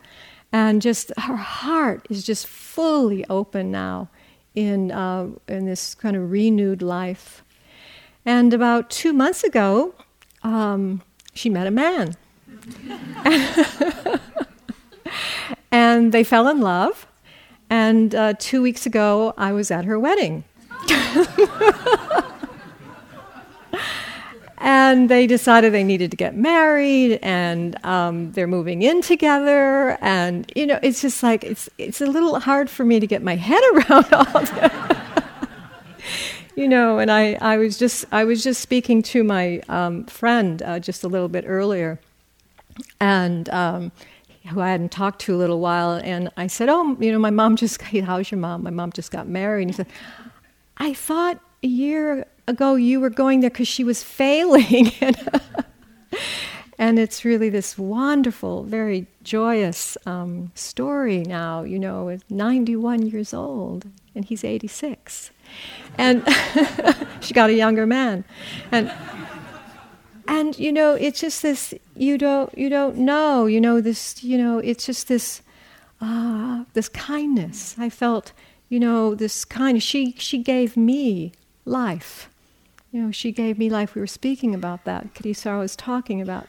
And 0.52 0.82
just 0.82 1.12
her 1.18 1.36
heart 1.36 2.06
is 2.10 2.26
just 2.26 2.48
fully 2.48 3.24
open 3.30 3.72
now 3.72 4.10
in, 4.56 4.92
uh, 4.92 5.28
in 5.48 5.66
this 5.66 5.96
kind 5.96 6.16
of 6.16 6.32
renewed 6.32 6.82
life. 6.82 7.44
And 8.26 8.54
about 8.54 8.90
two 8.90 9.14
months 9.14 9.44
ago, 9.44 9.94
um, 10.44 11.02
she 11.34 11.50
met 11.50 11.68
a 11.68 11.72
man. 11.72 12.16
and 15.72 16.12
they 16.12 16.24
fell 16.24 16.48
in 16.48 16.62
love. 16.62 17.08
And 17.70 18.16
uh, 18.16 18.34
two 18.40 18.62
weeks 18.62 18.86
ago, 18.86 19.34
I 19.38 19.52
was 19.52 19.72
at 19.72 19.86
her 19.86 20.00
wedding. 20.00 20.44
and 24.60 25.10
they 25.10 25.26
decided 25.26 25.74
they 25.74 25.84
needed 25.84 26.12
to 26.12 26.18
get 26.18 26.36
married 26.36 27.20
and 27.22 27.84
um, 27.86 28.32
they're 28.34 28.48
moving 28.48 28.82
in 28.82 29.02
together 29.02 29.98
and 30.02 30.52
you 30.56 30.66
know 30.66 30.80
it's 30.84 31.02
just 31.02 31.24
like 31.24 31.44
it's 31.44 31.70
it's 31.78 32.02
a 32.02 32.06
little 32.06 32.40
hard 32.40 32.70
for 32.70 32.84
me 32.84 33.00
to 33.00 33.08
get 33.08 33.24
my 33.24 33.36
head 33.36 33.64
around 33.74 34.14
all 34.14 34.26
that 34.26 35.26
you 36.56 36.68
know 36.68 37.00
and 37.00 37.10
I, 37.10 37.34
I 37.36 37.58
was 37.58 37.78
just 37.78 38.06
i 38.12 38.24
was 38.24 38.44
just 38.44 38.62
speaking 38.62 39.02
to 39.04 39.24
my 39.24 39.62
um, 39.70 40.06
friend 40.06 40.62
uh, 40.62 40.80
just 40.80 41.04
a 41.04 41.08
little 41.08 41.30
bit 41.30 41.46
earlier 41.48 42.00
and 43.00 43.50
um, 43.50 43.92
who 44.50 44.62
I 44.62 44.70
hadn't 44.72 44.92
talked 44.92 45.22
to 45.22 45.36
a 45.36 45.38
little 45.38 45.60
while, 45.60 45.94
and 45.94 46.30
I 46.38 46.48
said, 46.48 46.70
"Oh, 46.70 46.98
you 47.00 47.12
know, 47.12 47.20
my 47.20 47.30
mom 47.30 47.56
just 47.56 47.82
how's 47.82 48.32
your 48.32 48.40
mom? 48.40 48.64
My 48.64 48.70
mom 48.70 48.92
just 48.92 49.12
got 49.12 49.28
married." 49.28 49.64
And 49.64 49.72
he 49.72 49.76
said, 49.76 49.88
"I 50.78 50.94
thought 50.94 51.40
a 51.64 51.68
year 51.68 52.26
ago 52.50 52.76
you 52.76 53.00
were 53.00 53.10
going 53.12 53.40
there 53.40 53.50
because 53.50 53.68
she 53.68 53.84
was 53.84 54.04
failing. 54.04 54.92
and 56.78 57.00
it's 57.00 57.24
really 57.24 57.50
this 57.50 57.78
wonderful, 57.78 58.64
very 58.64 59.06
joyous 59.24 59.98
um, 60.06 60.52
story 60.56 61.20
now, 61.20 61.62
you 61.64 61.80
know, 61.80 62.18
91 62.30 63.06
years 63.08 63.34
old 63.34 63.86
and 64.16 64.26
he's 64.26 64.44
86. 64.44 65.32
And 65.98 66.28
she 67.22 67.34
got 67.34 67.50
a 67.50 67.54
younger 67.54 67.86
man. 67.86 68.26
And 68.72 68.92
and 70.28 70.58
you 70.60 70.72
know, 70.72 70.94
it's 70.94 71.20
just 71.22 71.42
this 71.42 71.74
you 71.96 72.18
don't 72.18 72.56
you 72.58 72.70
don't 72.70 72.98
know, 72.98 73.46
you 73.46 73.62
know, 73.62 73.82
this 73.82 74.24
you 74.24 74.38
know, 74.38 74.60
it's 74.60 74.86
just 74.86 75.08
this 75.08 75.42
uh, 76.02 76.66
this 76.74 76.88
kindness. 76.90 77.76
I 77.78 77.90
felt, 77.90 78.32
you 78.70 78.80
know, 78.80 79.16
this 79.16 79.44
kind 79.46 79.82
she 79.82 80.14
she 80.18 80.38
gave 80.38 80.78
me 80.78 81.34
life 81.66 82.30
you 82.92 83.02
know, 83.02 83.12
she 83.12 83.32
gave 83.32 83.60
me 83.60 83.70
life. 83.70 83.94
We 83.94 84.02
were 84.02 84.08
speaking 84.08 84.56
about 84.56 84.86
that. 84.86 85.14
Kittisaro 85.14 85.60
was 85.60 85.76
talking 85.76 86.22
about 86.22 86.48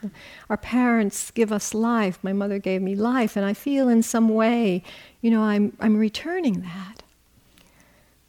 our 0.48 0.56
parents 0.56 1.30
give 1.30 1.52
us 1.52 1.74
life. 1.74 2.18
My 2.22 2.32
mother 2.32 2.58
gave 2.58 2.80
me 2.80 2.94
life, 2.94 3.36
and 3.36 3.44
I 3.44 3.52
feel 3.52 3.88
in 3.88 4.02
some 4.02 4.28
way, 4.28 4.82
you 5.20 5.30
know, 5.30 5.42
I'm 5.42 5.76
I'm 5.80 5.96
returning 5.96 6.62
that 6.62 7.02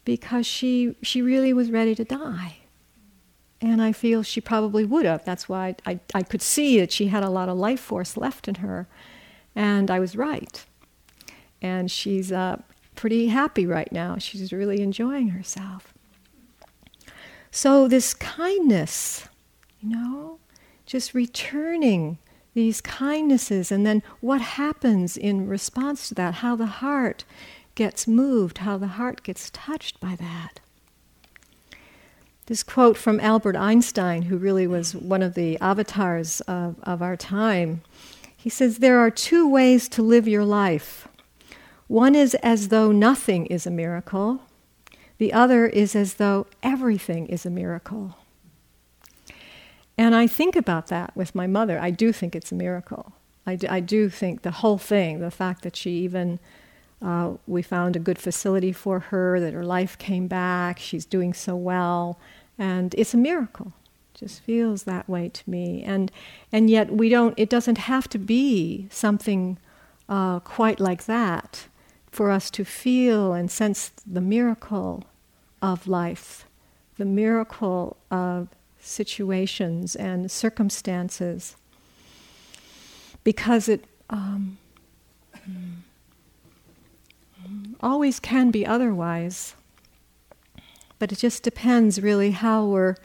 because 0.04 0.46
she 0.46 0.94
she 1.02 1.22
really 1.22 1.54
was 1.54 1.70
ready 1.70 1.94
to 1.94 2.04
die, 2.04 2.58
and 3.62 3.80
I 3.80 3.92
feel 3.92 4.22
she 4.22 4.42
probably 4.42 4.84
would 4.84 5.06
have. 5.06 5.24
That's 5.24 5.48
why 5.48 5.74
I 5.86 5.92
I, 5.92 6.00
I 6.14 6.22
could 6.22 6.42
see 6.42 6.78
that 6.80 6.92
she 6.92 7.06
had 7.06 7.22
a 7.22 7.30
lot 7.30 7.48
of 7.48 7.56
life 7.56 7.80
force 7.80 8.18
left 8.18 8.46
in 8.46 8.56
her, 8.56 8.86
and 9.56 9.90
I 9.90 9.98
was 9.98 10.16
right, 10.16 10.62
and 11.62 11.90
she's 11.90 12.30
uh, 12.30 12.60
pretty 12.94 13.28
happy 13.28 13.64
right 13.64 13.90
now. 13.90 14.18
She's 14.18 14.52
really 14.52 14.82
enjoying 14.82 15.28
herself. 15.28 15.91
So, 17.54 17.86
this 17.86 18.14
kindness, 18.14 19.28
you 19.82 19.90
know, 19.90 20.38
just 20.86 21.12
returning 21.12 22.16
these 22.54 22.80
kindnesses, 22.80 23.70
and 23.70 23.86
then 23.86 24.02
what 24.22 24.40
happens 24.40 25.18
in 25.18 25.46
response 25.46 26.08
to 26.08 26.14
that, 26.14 26.36
how 26.36 26.56
the 26.56 26.64
heart 26.64 27.24
gets 27.74 28.08
moved, 28.08 28.58
how 28.58 28.78
the 28.78 28.86
heart 28.86 29.22
gets 29.22 29.50
touched 29.50 30.00
by 30.00 30.16
that. 30.16 30.60
This 32.46 32.62
quote 32.62 32.96
from 32.96 33.20
Albert 33.20 33.56
Einstein, 33.56 34.22
who 34.22 34.38
really 34.38 34.66
was 34.66 34.94
one 34.94 35.22
of 35.22 35.34
the 35.34 35.58
avatars 35.60 36.40
of, 36.42 36.76
of 36.84 37.02
our 37.02 37.18
time, 37.18 37.82
he 38.34 38.48
says, 38.48 38.78
There 38.78 38.98
are 38.98 39.10
two 39.10 39.46
ways 39.46 39.90
to 39.90 40.02
live 40.02 40.26
your 40.26 40.44
life. 40.44 41.06
One 41.86 42.14
is 42.14 42.34
as 42.36 42.68
though 42.68 42.92
nothing 42.92 43.44
is 43.46 43.66
a 43.66 43.70
miracle, 43.70 44.40
the 45.22 45.32
other 45.32 45.66
is 45.66 45.94
as 45.94 46.14
though 46.14 46.48
everything 46.64 47.28
is 47.28 47.46
a 47.46 47.50
miracle. 47.50 48.16
And 49.96 50.16
I 50.16 50.26
think 50.26 50.56
about 50.56 50.88
that 50.88 51.16
with 51.16 51.32
my 51.32 51.46
mother. 51.46 51.78
I 51.78 51.92
do 51.92 52.12
think 52.12 52.34
it's 52.34 52.50
a 52.50 52.56
miracle. 52.56 53.12
I 53.46 53.54
do, 53.54 53.68
I 53.70 53.78
do 53.78 54.10
think 54.10 54.42
the 54.42 54.50
whole 54.50 54.78
thing, 54.78 55.20
the 55.20 55.30
fact 55.30 55.62
that 55.62 55.76
she 55.76 55.90
even, 55.90 56.40
uh, 57.00 57.34
we 57.46 57.62
found 57.62 57.94
a 57.94 58.00
good 58.00 58.18
facility 58.18 58.72
for 58.72 58.98
her, 58.98 59.38
that 59.38 59.54
her 59.54 59.64
life 59.64 59.96
came 59.96 60.26
back, 60.26 60.80
she's 60.80 61.04
doing 61.04 61.32
so 61.32 61.54
well, 61.54 62.18
and 62.58 62.92
it's 62.98 63.14
a 63.14 63.16
miracle. 63.16 63.72
It 64.12 64.18
just 64.18 64.40
feels 64.40 64.82
that 64.82 65.08
way 65.08 65.28
to 65.28 65.48
me. 65.48 65.84
And, 65.84 66.10
and 66.50 66.68
yet 66.68 66.90
we 66.90 67.08
don't, 67.08 67.38
it 67.38 67.48
doesn't 67.48 67.78
have 67.78 68.08
to 68.08 68.18
be 68.18 68.88
something 68.90 69.56
uh, 70.08 70.40
quite 70.40 70.80
like 70.80 71.04
that 71.04 71.68
for 72.10 72.32
us 72.32 72.50
to 72.50 72.64
feel 72.64 73.32
and 73.32 73.52
sense 73.52 73.92
the 74.04 74.20
miracle 74.20 75.04
of 75.62 75.86
life, 75.86 76.44
the 76.98 77.04
miracle 77.04 77.96
of 78.10 78.48
situations 78.78 79.94
and 79.94 80.30
circumstances, 80.30 81.56
because 83.24 83.68
it 83.68 83.84
um, 84.10 84.58
always 87.80 88.18
can 88.20 88.50
be 88.50 88.66
otherwise. 88.66 89.54
But 90.98 91.12
it 91.12 91.18
just 91.18 91.42
depends 91.42 92.00
really 92.00 92.32
how 92.32 92.66
we're. 92.66 92.96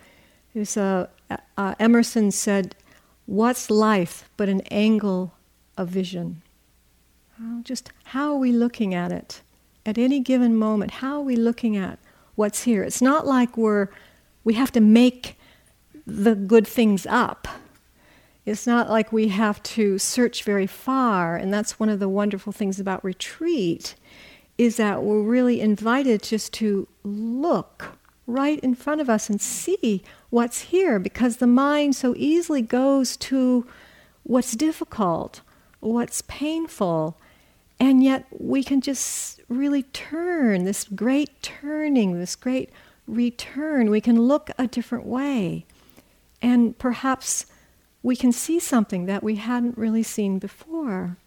There's 0.54 0.78
a, 0.78 1.10
uh, 1.58 1.76
Emerson 1.80 2.32
said, 2.32 2.76
What's 3.26 3.70
life 3.70 4.30
but 4.38 4.50
an 4.50 4.62
angle 4.72 5.34
of 5.78 5.90
vision? 5.90 6.42
just 7.62 7.92
how 8.06 8.34
are 8.34 8.38
we 8.38 8.52
looking 8.52 8.96
at 8.96 9.12
it? 9.12 9.42
At 9.86 9.98
any 9.98 10.20
given 10.20 10.56
moment, 10.56 10.92
how 10.92 11.18
are 11.18 11.22
we 11.22 11.36
looking 11.36 11.78
at 11.78 12.00
what's 12.38 12.64
here. 12.64 12.84
It's 12.84 13.02
not 13.02 13.28
like 13.28 13.58
we're 13.58 13.90
we 14.46 14.54
have 14.54 14.72
to 14.72 14.80
make 14.80 15.38
the 16.06 16.36
good 16.36 16.66
things 16.66 17.06
up. 17.06 17.50
It's 18.46 18.66
not 18.66 18.90
like 18.90 19.12
we 19.12 19.28
have 19.28 19.62
to 19.64 19.98
search 19.98 20.44
very 20.44 20.68
far, 20.68 21.36
and 21.36 21.54
that's 21.54 21.82
one 21.82 21.90
of 21.90 22.00
the 22.00 22.08
wonderful 22.08 22.54
things 22.54 22.80
about 22.80 23.04
retreat 23.04 23.96
is 24.58 24.78
that 24.78 25.04
we're 25.04 25.22
really 25.22 25.60
invited 25.60 26.24
just 26.24 26.54
to 26.54 26.88
look 27.04 27.98
right 28.26 28.60
in 28.62 28.74
front 28.74 29.02
of 29.02 29.10
us 29.10 29.30
and 29.30 29.42
see 29.42 30.02
what's 30.30 30.62
here 30.62 30.98
because 31.00 31.38
the 31.38 31.48
mind 31.48 31.96
so 31.96 32.14
easily 32.18 32.62
goes 32.62 33.18
to 33.18 33.68
what's 34.24 34.54
difficult, 34.54 35.42
what's 35.80 36.22
painful, 36.24 37.18
and 37.80 38.04
yet 38.04 38.26
we 38.32 38.64
can 38.64 38.82
just 38.82 39.42
really 39.50 39.84
turn 39.84 40.64
this 40.64 40.84
great 40.86 41.42
turning, 41.42 42.20
this 42.20 42.36
great 42.36 42.72
return. 43.08 43.90
We 43.90 44.02
can 44.02 44.22
look 44.22 44.50
a 44.58 44.68
different 44.68 45.06
way. 45.06 45.66
And 46.42 46.78
perhaps 46.78 47.46
we 48.04 48.16
can 48.16 48.32
see 48.32 48.60
something 48.60 49.06
that 49.06 49.24
we 49.24 49.36
hadn't 49.36 49.78
really 49.78 50.04
seen 50.04 50.40
before. 50.40 51.18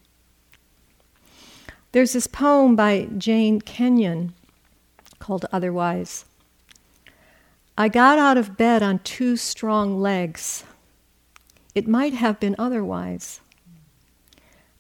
There's 1.92 2.12
this 2.12 2.26
poem 2.26 2.76
by 2.76 3.08
Jane 3.16 3.60
Kenyon 3.60 4.34
called 5.18 5.46
Otherwise. 5.52 6.24
I 7.76 7.88
got 7.88 8.18
out 8.18 8.36
of 8.36 8.56
bed 8.56 8.82
on 8.82 9.00
two 9.00 9.36
strong 9.36 10.00
legs. 10.00 10.64
It 11.74 11.88
might 11.88 12.14
have 12.14 12.38
been 12.38 12.56
otherwise. 12.58 13.40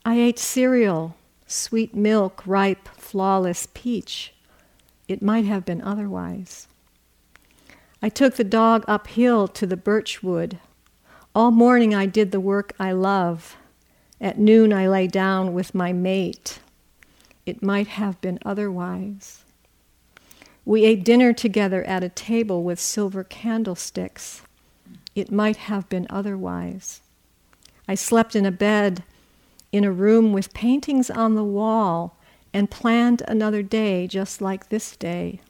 I 0.04 0.18
ate 0.18 0.38
cereal, 0.38 1.16
sweet 1.50 1.94
milk, 1.94 2.42
ripe, 2.46 2.88
flawless 2.96 3.68
peach. 3.74 4.32
It 5.08 5.22
might 5.22 5.44
have 5.44 5.64
been 5.64 5.82
otherwise. 5.82 6.68
I 8.02 8.08
took 8.08 8.36
the 8.36 8.44
dog 8.44 8.84
uphill 8.86 9.48
to 9.48 9.66
the 9.66 9.76
birch 9.76 10.22
wood. 10.22 10.58
All 11.34 11.50
morning 11.50 11.94
I 11.94 12.06
did 12.06 12.30
the 12.30 12.40
work 12.40 12.72
I 12.78 12.92
love. 12.92 13.56
At 14.20 14.38
noon 14.38 14.72
I 14.72 14.88
lay 14.88 15.06
down 15.06 15.52
with 15.52 15.74
my 15.74 15.92
mate. 15.92 16.60
It 17.44 17.62
might 17.62 17.88
have 17.88 18.20
been 18.20 18.38
otherwise. 18.44 19.44
We 20.64 20.84
ate 20.84 21.04
dinner 21.04 21.32
together 21.32 21.82
at 21.84 22.04
a 22.04 22.08
table 22.08 22.62
with 22.62 22.78
silver 22.78 23.24
candlesticks. 23.24 24.42
It 25.14 25.32
might 25.32 25.56
have 25.56 25.88
been 25.88 26.06
otherwise. 26.08 27.00
I 27.88 27.96
slept 27.96 28.36
in 28.36 28.46
a 28.46 28.52
bed 28.52 29.02
in 29.72 29.84
a 29.84 29.92
room 29.92 30.32
with 30.32 30.54
paintings 30.54 31.10
on 31.10 31.34
the 31.34 31.44
wall 31.44 32.18
and 32.52 32.70
planned 32.70 33.22
another 33.28 33.62
day 33.62 34.06
just 34.06 34.40
like 34.40 34.68
this 34.68 34.96
day. 34.96 35.40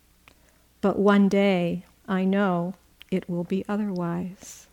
But 0.81 0.99
one 0.99 1.29
day, 1.29 1.85
I 2.09 2.25
know 2.25 2.75
it 3.11 3.29
will 3.29 3.45
be 3.45 3.65
otherwise. 3.69 4.67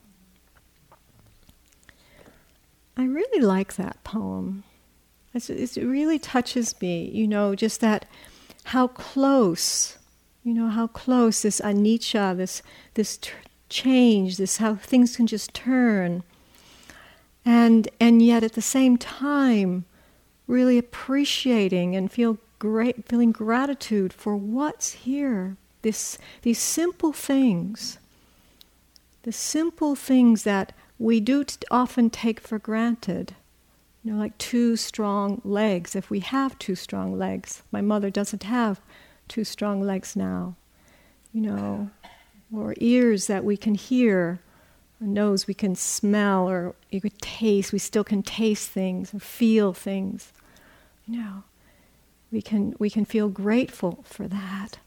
I 2.95 3.03
really 3.05 3.41
like 3.41 3.75
that 3.75 4.03
poem. 4.03 4.63
It 5.33 5.75
really 5.75 6.17
touches 6.17 6.79
me, 6.81 7.09
you 7.13 7.27
know, 7.27 7.53
just 7.53 7.79
that 7.81 8.05
how 8.65 8.87
close, 8.87 9.97
you 10.43 10.53
know, 10.53 10.69
how 10.69 10.87
close 10.87 11.43
this 11.43 11.61
anicca, 11.61 12.35
this, 12.35 12.63
this 12.95 13.17
t- 13.17 13.31
change, 13.69 14.37
this 14.37 14.57
how 14.57 14.75
things 14.75 15.15
can 15.15 15.27
just 15.27 15.53
turn. 15.53 16.23
And, 17.47 17.87
and 17.97 18.21
yet 18.21 18.43
at 18.43 18.53
the 18.53 18.61
same 18.61 18.97
time, 18.97 19.85
really 20.47 20.77
appreciating 20.77 21.95
and 21.95 22.11
feel 22.11 22.39
great, 22.59 23.07
feeling 23.07 23.31
gratitude 23.31 24.11
for 24.11 24.35
what's 24.35 24.91
here. 24.91 25.55
This, 25.81 26.17
these 26.41 26.59
simple 26.59 27.13
things, 27.13 27.99
the 29.23 29.31
simple 29.31 29.95
things 29.95 30.43
that 30.43 30.73
we 30.99 31.21
do 31.21 31.45
often 31.71 32.09
take 32.09 32.41
for 32.41 32.59
granted. 32.59 33.33
You 34.03 34.11
know, 34.11 34.19
like 34.19 34.37
two 34.37 34.75
strong 34.75 35.41
legs, 35.45 35.95
if 35.95 36.09
we 36.09 36.19
have 36.19 36.59
two 36.59 36.75
strong 36.75 37.17
legs. 37.17 37.63
My 37.71 37.79
mother 37.79 38.09
doesn't 38.09 38.43
have 38.43 38.81
two 39.29 39.45
strong 39.45 39.81
legs 39.81 40.17
now. 40.17 40.57
You 41.31 41.43
know, 41.43 41.91
or 42.53 42.73
ears 42.79 43.27
that 43.27 43.45
we 43.45 43.55
can 43.55 43.75
hear, 43.75 44.41
nose 45.05 45.47
we 45.47 45.53
can 45.53 45.75
smell, 45.75 46.49
or 46.49 46.75
you 46.89 47.01
could 47.01 47.19
taste. 47.21 47.71
We 47.71 47.79
still 47.79 48.03
can 48.03 48.23
taste 48.23 48.69
things 48.69 49.13
or 49.13 49.19
feel 49.19 49.73
things. 49.73 50.33
You 51.05 51.19
know, 51.19 51.43
we 52.31 52.41
can 52.41 52.75
we 52.79 52.89
can 52.89 53.05
feel 53.05 53.29
grateful 53.29 54.03
for 54.03 54.27
that. 54.27 54.79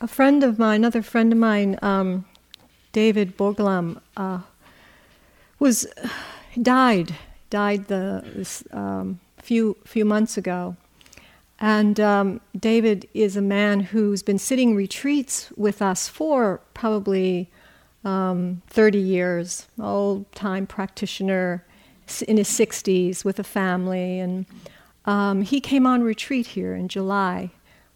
A 0.00 0.06
friend 0.06 0.44
of 0.44 0.58
mine, 0.58 0.80
another 0.80 1.02
friend 1.02 1.32
of 1.32 1.38
mine, 1.38 1.78
um, 1.80 2.26
David 2.92 3.36
Borglam, 3.36 4.00
uh, 4.16 4.40
was 5.58 5.86
died 6.60 7.14
died 7.50 7.86
the 7.86 8.22
this, 8.34 8.64
um, 8.72 9.20
few 9.40 9.76
few 9.84 10.04
months 10.04 10.36
ago, 10.36 10.76
and 11.60 12.00
um, 12.00 12.40
David 12.58 13.08
is 13.14 13.36
a 13.36 13.42
man 13.42 13.80
who's 13.80 14.22
been 14.22 14.38
sitting 14.38 14.74
retreats 14.74 15.52
with 15.56 15.80
us 15.80 16.08
for 16.08 16.60
probably 16.74 17.50
um, 18.04 18.62
30 18.68 18.98
years, 18.98 19.66
old 19.80 20.30
time 20.32 20.66
practitioner 20.66 21.64
in 22.26 22.36
his 22.36 22.48
60s 22.48 23.24
with 23.24 23.38
a 23.38 23.44
family. 23.44 24.18
And 24.18 24.46
um, 25.06 25.42
he 25.42 25.60
came 25.60 25.86
on 25.86 26.02
retreat 26.02 26.48
here 26.48 26.74
in 26.74 26.88
July. 26.88 27.50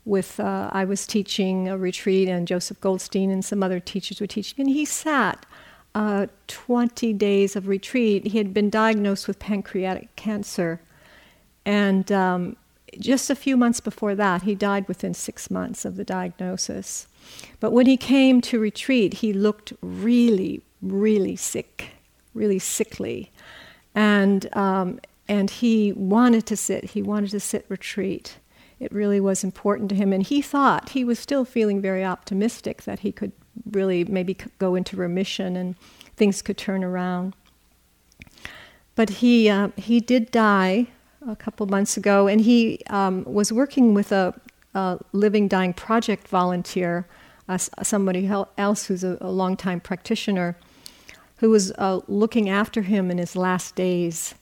With 0.04 0.40
uh, 0.40 0.70
I 0.72 0.86
was 0.86 1.06
teaching 1.06 1.68
a 1.68 1.76
retreat, 1.76 2.30
and 2.30 2.48
Joseph 2.48 2.80
Goldstein 2.80 3.30
and 3.30 3.44
some 3.44 3.62
other 3.62 3.78
teachers 3.78 4.22
were 4.22 4.26
teaching, 4.26 4.54
and 4.60 4.70
he 4.70 4.86
sat 4.86 5.44
uh, 5.94 6.28
20 6.46 7.12
days 7.12 7.54
of 7.56 7.68
retreat. 7.68 8.28
He 8.28 8.38
had 8.38 8.54
been 8.54 8.70
diagnosed 8.70 9.28
with 9.28 9.38
pancreatic 9.38 10.16
cancer, 10.16 10.80
and 11.66 12.10
um, 12.10 12.56
just 12.98 13.30
a 13.30 13.34
few 13.34 13.56
months 13.56 13.80
before 13.80 14.14
that, 14.14 14.42
he 14.42 14.54
died 14.54 14.88
within 14.88 15.14
six 15.14 15.50
months 15.50 15.84
of 15.84 15.96
the 15.96 16.04
diagnosis. 16.04 17.06
But 17.60 17.72
when 17.72 17.86
he 17.86 17.96
came 17.96 18.40
to 18.42 18.58
retreat, 18.58 19.14
he 19.14 19.32
looked 19.32 19.72
really, 19.82 20.62
really 20.80 21.36
sick, 21.36 21.90
really 22.34 22.58
sickly. 22.58 23.30
And, 23.94 24.54
um, 24.56 25.00
and 25.28 25.50
he 25.50 25.92
wanted 25.92 26.46
to 26.46 26.56
sit, 26.56 26.84
he 26.84 27.02
wanted 27.02 27.30
to 27.30 27.40
sit 27.40 27.66
retreat. 27.68 28.38
It 28.80 28.92
really 28.92 29.20
was 29.20 29.42
important 29.42 29.88
to 29.90 29.96
him. 29.96 30.12
And 30.12 30.22
he 30.22 30.40
thought, 30.40 30.90
he 30.90 31.04
was 31.04 31.18
still 31.18 31.44
feeling 31.44 31.80
very 31.80 32.04
optimistic 32.04 32.82
that 32.84 33.00
he 33.00 33.12
could 33.12 33.32
really 33.70 34.04
maybe 34.04 34.36
go 34.58 34.74
into 34.74 34.96
remission 34.96 35.56
and 35.56 35.74
things 36.16 36.42
could 36.42 36.56
turn 36.56 36.84
around. 36.84 37.34
But 38.94 39.10
he, 39.10 39.48
uh, 39.48 39.68
he 39.76 40.00
did 40.00 40.30
die 40.30 40.88
a 41.26 41.36
couple 41.36 41.66
months 41.66 41.96
ago, 41.96 42.26
and 42.26 42.40
he 42.40 42.80
um, 42.88 43.24
was 43.24 43.52
working 43.52 43.94
with 43.94 44.12
a, 44.12 44.34
a, 44.74 44.98
living 45.12 45.48
dying 45.48 45.72
project 45.72 46.28
volunteer, 46.28 47.06
uh, 47.48 47.58
somebody 47.58 48.30
else 48.56 48.86
who's 48.86 49.04
a, 49.04 49.18
a 49.20 49.30
longtime 49.30 49.80
practitioner, 49.80 50.56
who 51.38 51.50
was 51.50 51.72
uh, 51.78 52.00
looking 52.08 52.48
after 52.48 52.82
him 52.82 53.10
in 53.10 53.18
his 53.18 53.36
last 53.36 53.74
days 53.74 54.34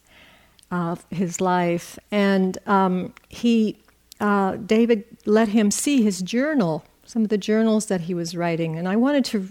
of 0.71 1.05
his 1.11 1.41
life. 1.41 1.99
And 2.11 2.59
um, 2.67 3.15
he, 3.29 3.79
uh, 4.21 4.57
David 4.57 5.05
let 5.25 5.49
him 5.49 5.71
see 5.71 6.03
his 6.03 6.23
journal, 6.23 6.85
some 7.05 7.23
of 7.23 7.29
the 7.29 7.39
journals 7.39 7.87
that 7.87 8.03
he 8.03 8.15
was 8.15 8.37
writing. 8.37 8.77
And 8.77 8.89
I 8.89 8.97
wanted 8.97 9.25
to, 9.27 9.49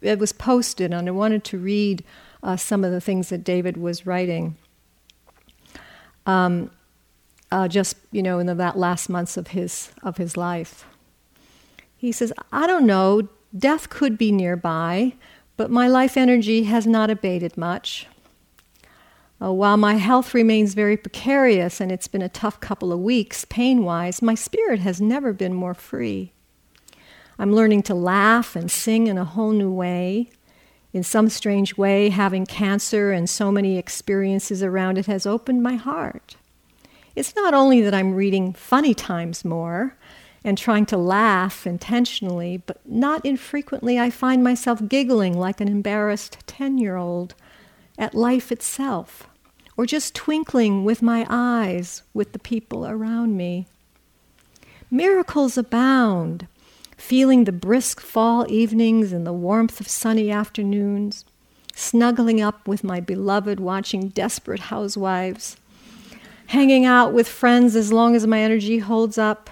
it 0.00 0.18
was 0.18 0.32
posted, 0.32 0.92
and 0.92 1.08
I 1.08 1.12
wanted 1.12 1.44
to 1.44 1.58
read 1.58 2.04
uh, 2.42 2.56
some 2.56 2.84
of 2.84 2.92
the 2.92 3.00
things 3.00 3.28
that 3.28 3.44
David 3.44 3.76
was 3.76 4.06
writing 4.06 4.56
um, 6.26 6.70
uh, 7.50 7.68
just 7.68 7.96
you 8.12 8.22
know 8.22 8.38
in 8.38 8.46
the 8.46 8.54
last 8.54 9.08
months 9.08 9.36
of 9.36 9.48
his 9.48 9.92
of 10.02 10.16
his 10.16 10.36
life. 10.36 10.84
He 11.96 12.12
says, 12.12 12.32
"I 12.52 12.66
don't 12.66 12.86
know. 12.86 13.28
Death 13.56 13.88
could 13.88 14.18
be 14.18 14.32
nearby, 14.32 15.14
but 15.56 15.70
my 15.70 15.88
life 15.88 16.16
energy 16.16 16.64
has 16.64 16.86
not 16.86 17.10
abated 17.10 17.56
much." 17.56 18.06
Uh, 19.40 19.52
while 19.52 19.76
my 19.76 19.94
health 19.94 20.32
remains 20.32 20.72
very 20.72 20.96
precarious 20.96 21.78
and 21.78 21.92
it's 21.92 22.08
been 22.08 22.22
a 22.22 22.28
tough 22.28 22.58
couple 22.58 22.90
of 22.90 22.98
weeks 22.98 23.44
pain 23.44 23.84
wise, 23.84 24.22
my 24.22 24.34
spirit 24.34 24.80
has 24.80 25.00
never 25.00 25.32
been 25.32 25.52
more 25.52 25.74
free. 25.74 26.32
I'm 27.38 27.54
learning 27.54 27.82
to 27.84 27.94
laugh 27.94 28.56
and 28.56 28.70
sing 28.70 29.08
in 29.08 29.18
a 29.18 29.24
whole 29.24 29.52
new 29.52 29.70
way. 29.70 30.30
In 30.92 31.02
some 31.02 31.28
strange 31.28 31.76
way, 31.76 32.08
having 32.08 32.46
cancer 32.46 33.12
and 33.12 33.28
so 33.28 33.52
many 33.52 33.76
experiences 33.76 34.62
around 34.62 34.98
it 34.98 35.06
has 35.06 35.26
opened 35.26 35.62
my 35.62 35.74
heart. 35.74 36.36
It's 37.14 37.34
not 37.34 37.54
only 37.54 37.80
that 37.80 37.94
I'm 37.94 38.14
reading 38.14 38.52
funny 38.52 38.94
times 38.94 39.44
more 39.44 39.96
and 40.44 40.56
trying 40.56 40.86
to 40.86 40.96
laugh 40.96 41.66
intentionally, 41.66 42.62
but 42.66 42.78
not 42.86 43.24
infrequently 43.24 43.98
I 43.98 44.10
find 44.10 44.44
myself 44.44 44.86
giggling 44.86 45.36
like 45.36 45.60
an 45.60 45.68
embarrassed 45.68 46.38
10 46.46 46.78
year 46.78 46.96
old 46.96 47.34
at 47.98 48.14
life 48.14 48.52
itself, 48.52 49.26
or 49.76 49.86
just 49.86 50.14
twinkling 50.14 50.84
with 50.84 51.02
my 51.02 51.26
eyes 51.28 52.02
with 52.14 52.32
the 52.32 52.38
people 52.38 52.86
around 52.86 53.36
me. 53.36 53.66
Miracles 54.90 55.58
abound, 55.58 56.46
feeling 56.96 57.44
the 57.44 57.52
brisk 57.52 58.00
fall 58.00 58.46
evenings 58.50 59.12
and 59.12 59.26
the 59.26 59.32
warmth 59.32 59.80
of 59.80 59.88
sunny 59.88 60.30
afternoons, 60.30 61.24
snuggling 61.74 62.40
up 62.40 62.66
with 62.66 62.82
my 62.82 63.00
beloved 63.00 63.60
watching 63.60 64.08
desperate 64.08 64.60
housewives 64.60 65.56
hanging 66.46 66.84
out 66.84 67.12
with 67.12 67.28
friends 67.28 67.74
as 67.74 67.92
long 67.92 68.14
as 68.14 68.26
my 68.26 68.38
energy 68.38 68.78
holds 68.78 69.18
up. 69.18 69.50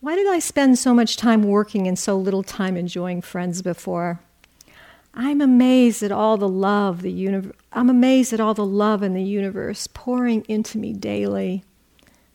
Why 0.00 0.16
did 0.16 0.26
I 0.28 0.38
spend 0.38 0.78
so 0.78 0.94
much 0.94 1.16
time 1.16 1.42
working 1.42 1.86
and 1.86 1.98
so 1.98 2.16
little 2.16 2.42
time 2.42 2.76
enjoying 2.76 3.22
friends 3.22 3.62
before? 3.62 4.20
I'm 5.14 5.40
amazed 5.40 6.02
at 6.02 6.12
all 6.12 6.36
the 6.36 6.48
love 6.48 7.02
the 7.02 7.12
universe 7.12 7.54
I'm 7.72 7.90
amazed 7.90 8.32
at 8.32 8.40
all 8.40 8.54
the 8.54 8.64
love 8.64 9.02
in 9.02 9.14
the 9.14 9.22
universe 9.22 9.86
pouring 9.86 10.44
into 10.48 10.78
me 10.78 10.92
daily, 10.92 11.64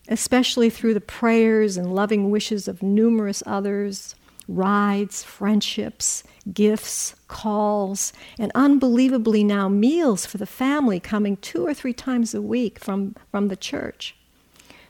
especially 0.08 0.70
through 0.70 0.94
the 0.94 1.00
prayers 1.00 1.76
and 1.76 1.94
loving 1.94 2.30
wishes 2.30 2.66
of 2.66 2.82
numerous 2.82 3.42
others 3.46 4.14
rides, 4.48 5.22
friendships, 5.22 6.24
gifts, 6.52 7.14
calls, 7.28 8.14
and 8.38 8.50
unbelievably 8.54 9.44
now 9.44 9.68
meals 9.68 10.24
for 10.24 10.38
the 10.38 10.46
family 10.46 10.98
coming 10.98 11.36
two 11.36 11.66
or 11.66 11.74
three 11.74 11.92
times 11.92 12.34
a 12.34 12.40
week 12.40 12.78
from, 12.78 13.14
from 13.30 13.48
the 13.48 13.56
church. 13.56 14.16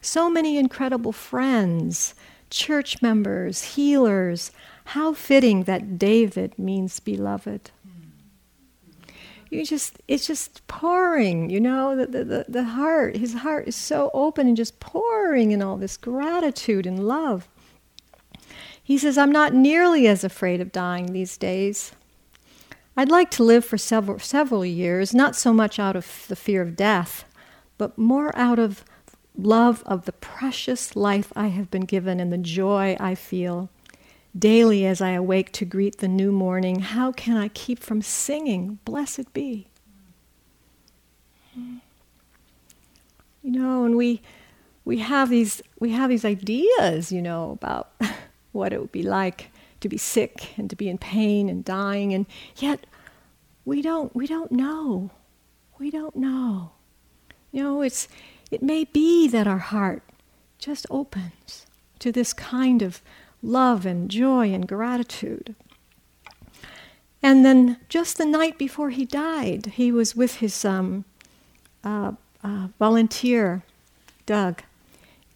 So 0.01 0.31
many 0.31 0.57
incredible 0.57 1.13
friends 1.13 2.15
church 2.51 3.03
members, 3.03 3.75
healers. 3.75 4.53
How 4.87 5.13
fitting 5.13 5.65
that 5.65 5.99
David 5.99 6.59
means 6.59 6.99
beloved. 6.99 7.71
You 9.51 9.65
just, 9.65 9.99
it's 10.09 10.27
just 10.27 10.67
pouring, 10.67 11.49
you 11.51 11.61
know, 11.61 11.97
the, 11.97 12.25
the, 12.25 12.45
the 12.49 12.65
heart, 12.65 13.17
his 13.17 13.35
heart 13.35 13.67
is 13.67 13.77
so 13.77 14.11
open 14.13 14.47
and 14.47 14.57
just 14.57 14.79
pouring 14.79 15.53
in 15.53 15.63
all 15.63 15.77
this 15.77 15.97
gratitude 15.97 16.87
and 16.87 17.07
love. 17.07 17.49
He 18.83 18.99
says, 18.99 19.19
I'm 19.19 19.33
not 19.33 19.55
nearly 19.55 20.07
as 20.07 20.25
afraid 20.25 20.61
of 20.61 20.73
dying 20.73 21.13
these 21.13 21.37
days. 21.37 21.93
I'd 22.97 23.11
like 23.11 23.31
to 23.33 23.45
live 23.45 23.65
for 23.65 23.79
several, 23.79 24.19
several 24.19 24.65
years, 24.65 25.15
not 25.15 25.37
so 25.37 25.53
much 25.53 25.79
out 25.79 25.95
of 25.95 26.25
the 26.29 26.37
fear 26.37 26.63
of 26.63 26.75
death, 26.75 27.25
but 27.77 27.97
more 27.97 28.37
out 28.37 28.59
of 28.59 28.85
love 29.37 29.83
of 29.87 30.05
the 30.05 30.13
precious 30.13 30.97
life 30.97 31.33
I 31.37 31.47
have 31.47 31.71
been 31.71 31.85
given 31.85 32.19
and 32.19 32.33
the 32.33 32.39
joy 32.39 32.97
I 32.99 33.15
feel. 33.15 33.71
Daily 34.39 34.87
as 34.87 35.01
I 35.01 35.11
awake 35.11 35.53
to 35.53 35.65
greet 35.65 35.99
the 35.99 36.09
new 36.09 36.31
morning, 36.31 36.81
how 36.81 37.13
can 37.13 37.37
I 37.37 37.49
keep 37.49 37.81
from 37.81 38.03
singing, 38.03 38.79
Blessed 38.85 39.33
be? 39.33 39.67
You 41.55 41.81
know, 43.43 43.85
and 43.85 43.97
we, 43.97 44.21
we, 44.85 44.99
have 44.99 45.31
these, 45.31 45.63
we 45.81 45.91
have 45.91 46.11
these 46.11 46.25
ideas, 46.25 47.11
you 47.11 47.23
know, 47.23 47.53
about 47.53 47.91
what 48.53 48.73
it 48.73 48.81
would 48.81 48.93
be 48.93 49.03
like 49.03 49.51
to 49.81 49.89
be 49.89 49.97
sick 49.97 50.59
and 50.59 50.69
to 50.71 50.77
be 50.77 50.89
in 50.89 50.99
pain 50.99 51.49
and 51.49 51.65
dying, 51.65 52.13
and 52.13 52.27
yet 52.57 52.87
we 53.65 53.83
don't, 53.83 54.15
we 54.15 54.27
don't 54.27 54.53
know. 54.53 55.11
We 55.79 55.91
don't 55.91 56.17
know. 56.17 56.73
You 57.53 57.63
know, 57.63 57.83
it's, 57.83 58.09
it 58.51 58.63
may 58.63 58.85
be 58.85 59.29
that 59.29 59.47
our 59.47 59.59
heart 59.59 60.03
just 60.59 60.87
opens 60.91 61.67
to 62.01 62.13
this 62.13 62.33
kind 62.33 62.83
of 62.83 63.01
love 63.43 63.87
and 63.87 64.11
joy 64.11 64.53
and 64.53 64.67
gratitude. 64.67 65.55
And 67.23 67.45
then 67.45 67.79
just 67.89 68.17
the 68.17 68.25
night 68.25 68.59
before 68.59 68.91
he 68.91 69.05
died, 69.05 69.67
he 69.75 69.91
was 69.91 70.15
with 70.15 70.37
his 70.37 70.65
um, 70.65 71.05
uh, 71.83 72.13
uh, 72.45 72.69
volunteer, 72.79 73.65
Doug. 74.27 74.63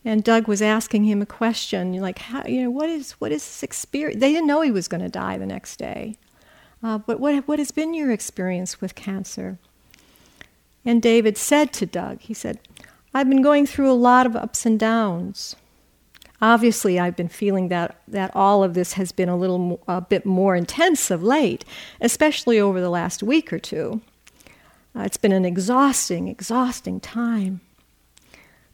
And 0.05 0.25
Doug 0.25 0.49
was 0.49 0.62
asking 0.62 1.05
him 1.05 1.23
a 1.23 1.27
question, 1.27 1.93
like, 1.95 2.19
how, 2.19 2.45
you 2.47 2.62
know, 2.62 2.71
what 2.71 2.88
is, 2.88 3.12
what 3.12 3.33
is 3.33 3.45
this 3.45 3.62
experience? 3.62 4.21
They 4.21 4.33
didn't 4.33 4.49
know 4.49 4.61
he 4.61 4.71
was 4.71 4.88
going 4.88 5.03
to 5.03 5.09
die 5.09 5.38
the 5.38 5.47
next 5.47 5.77
day. 5.77 6.17
Uh, 6.83 6.99
but 6.99 7.21
what, 7.21 7.47
what 7.47 7.61
has 7.61 7.71
been 7.71 7.95
your 7.95 8.11
experience 8.11 8.81
with 8.81 8.97
cancer? 8.97 9.59
And 10.85 11.01
David 11.01 11.38
said 11.38 11.73
to 11.75 11.87
Doug, 11.87 12.21
he 12.21 12.35
said, 12.35 12.59
I've 13.15 13.29
been 13.29 13.43
going 13.43 13.67
through 13.67 13.91
a 13.91 13.95
lot 13.95 14.27
of 14.27 14.35
ups 14.35 14.67
and 14.67 14.79
downs. 14.79 15.55
Obviously, 16.42 16.98
I've 16.98 17.14
been 17.14 17.28
feeling 17.28 17.68
that, 17.68 18.02
that 18.09 18.35
all 18.35 18.64
of 18.64 18.74
this 18.74 18.94
has 18.94 19.12
been 19.12 19.28
a 19.28 19.37
little 19.37 19.81
a 19.87 20.00
bit 20.00 20.26
more 20.26 20.57
intense 20.57 21.09
of 21.09 21.22
late, 21.22 21.64
especially 22.00 22.59
over 22.59 22.81
the 22.81 22.90
last 22.90 23.22
week 23.22 23.52
or 23.52 23.61
two. 23.61 24.02
Uh, 24.94 25.02
it's 25.02 25.16
been 25.16 25.33
an 25.33 25.44
exhausting, 25.44 26.26
exhausting 26.26 26.98
time. 26.98 27.61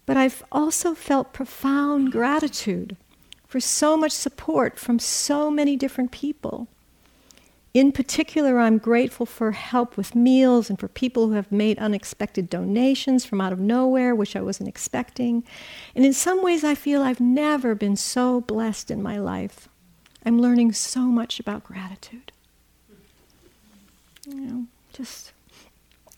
But 0.07 0.16
I've 0.16 0.42
also 0.50 0.94
felt 0.94 1.35
profound 1.35 2.11
gratitude 2.11 2.96
for 3.46 3.61
so 3.61 3.98
much 3.98 4.12
support 4.12 4.78
from 4.78 4.98
so 4.98 5.50
many 5.50 5.76
different 5.76 6.11
people. 6.11 6.68
In 7.74 7.92
particular, 7.92 8.59
I'm 8.59 8.78
grateful 8.78 9.26
for 9.26 9.52
help 9.52 9.96
with 9.96 10.14
meals 10.14 10.70
and 10.70 10.78
for 10.78 10.88
people 10.88 11.28
who 11.28 11.35
have 11.35 11.52
made 11.52 11.78
unexpected 11.78 12.48
donations 12.48 13.24
from 13.24 13.40
out 13.40 13.52
of 13.52 13.61
nowhere, 13.61 14.14
which 14.14 14.35
I 14.35 14.40
wasn't 14.40 14.68
expecting. 14.68 15.44
And 15.94 16.04
in 16.04 16.14
some 16.14 16.42
ways, 16.42 16.64
I 16.64 16.74
feel 16.74 17.02
I've 17.02 17.20
never 17.20 17.74
been 17.74 17.96
so 17.96 18.40
blessed 18.40 18.90
in 18.90 19.02
my 19.02 19.18
life. 19.18 19.68
I'm 20.24 20.40
learning 20.40 20.72
so 20.72 21.02
much 21.02 21.38
about 21.38 21.64
gratitude. 21.64 22.33
You 24.26 24.35
know, 24.35 24.66
just. 24.92 25.33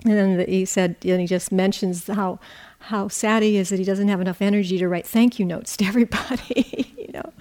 And 0.04 0.14
then 0.14 0.36
the, 0.38 0.44
he 0.44 0.64
said, 0.64 0.96
and 1.04 1.20
he 1.20 1.26
just 1.26 1.52
mentions 1.52 2.06
how 2.06 2.38
how 2.84 3.08
sad 3.08 3.42
he 3.42 3.56
is 3.56 3.68
that 3.68 3.78
he 3.78 3.84
doesn't 3.84 4.08
have 4.08 4.20
enough 4.20 4.40
energy 4.40 4.78
to 4.78 4.88
write 4.88 5.06
thank 5.06 5.38
you 5.38 5.44
notes 5.44 5.76
to 5.76 5.84
everybody. 5.90 6.94
you 6.96 7.12
know, 7.12 7.32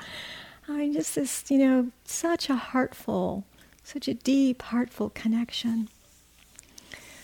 I 0.67 0.73
mean, 0.73 0.93
just 0.93 1.15
this, 1.15 1.45
you 1.49 1.59
know, 1.59 1.91
such 2.05 2.49
a 2.49 2.55
heartful 2.55 3.45
such 3.89 4.07
a 4.07 4.13
deep, 4.13 4.61
heartful 4.61 5.09
connection. 5.09 5.89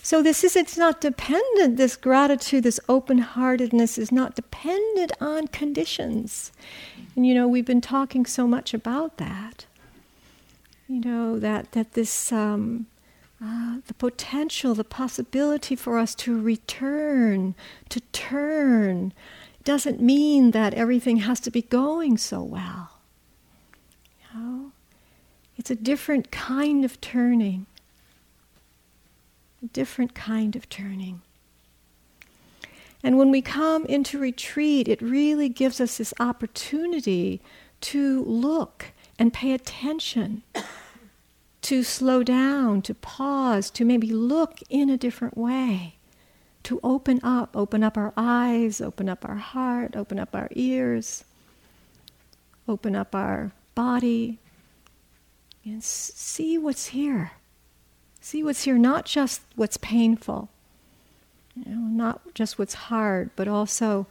So 0.01 0.21
this 0.21 0.43
is 0.43 0.55
it's 0.55 0.77
not 0.77 1.01
dependent, 1.01 1.77
this 1.77 1.95
gratitude, 1.95 2.63
this 2.63 2.79
open-heartedness 2.87 3.97
is 3.97 4.11
not 4.11 4.35
dependent 4.35 5.11
on 5.19 5.47
conditions. 5.47 6.51
And 7.15 7.25
you 7.25 7.33
know, 7.33 7.47
we've 7.47 7.65
been 7.65 7.81
talking 7.81 8.25
so 8.25 8.47
much 8.47 8.73
about 8.73 9.17
that. 9.17 9.65
You 10.87 11.01
know, 11.01 11.39
that 11.39 11.71
that 11.71 11.93
this 11.93 12.31
um, 12.31 12.85
uh, 13.43 13.77
the 13.87 13.95
potential, 13.95 14.75
the 14.75 14.83
possibility 14.83 15.75
for 15.75 15.97
us 15.97 16.13
to 16.15 16.39
return, 16.39 17.55
to 17.89 17.99
turn, 18.11 19.11
doesn't 19.63 19.99
mean 19.99 20.51
that 20.51 20.73
everything 20.75 21.17
has 21.17 21.39
to 21.41 21.51
be 21.51 21.63
going 21.63 22.17
so 22.17 22.41
well. 22.43 22.91
You 24.21 24.39
know? 24.39 24.71
It's 25.57 25.71
a 25.71 25.75
different 25.75 26.31
kind 26.31 26.83
of 26.83 26.99
turning. 27.01 27.65
A 29.63 29.67
different 29.67 30.13
kind 30.13 30.55
of 30.55 30.69
turning. 30.69 31.21
And 33.03 33.17
when 33.17 33.29
we 33.29 33.41
come 33.41 33.85
into 33.85 34.17
retreat, 34.17 34.87
it 34.87 35.01
really 35.01 35.47
gives 35.47 35.79
us 35.79 35.97
this 35.97 36.13
opportunity 36.19 37.39
to 37.81 38.23
look 38.23 38.87
and 39.19 39.31
pay 39.31 39.51
attention, 39.53 40.41
to 41.61 41.83
slow 41.83 42.23
down, 42.23 42.81
to 42.81 42.95
pause, 42.95 43.69
to 43.69 43.85
maybe 43.85 44.11
look 44.11 44.59
in 44.69 44.89
a 44.89 44.97
different 44.97 45.37
way, 45.37 45.95
to 46.63 46.79
open 46.83 47.19
up, 47.23 47.55
open 47.55 47.83
up 47.83 47.95
our 47.95 48.11
eyes, 48.17 48.81
open 48.81 49.07
up 49.07 49.23
our 49.23 49.35
heart, 49.35 49.95
open 49.95 50.17
up 50.17 50.35
our 50.35 50.49
ears, 50.51 51.23
open 52.67 52.95
up 52.95 53.13
our 53.13 53.51
body, 53.75 54.39
and 55.65 55.83
see 55.83 56.57
what's 56.57 56.87
here. 56.87 57.31
See 58.21 58.43
what's 58.43 58.63
here, 58.63 58.77
not 58.77 59.05
just 59.05 59.41
what's 59.55 59.77
painful, 59.77 60.49
you 61.55 61.75
know, 61.75 61.81
not 61.81 62.33
just 62.33 62.57
what's 62.57 62.73
hard, 62.73 63.29
but 63.35 63.47
also, 63.47 64.07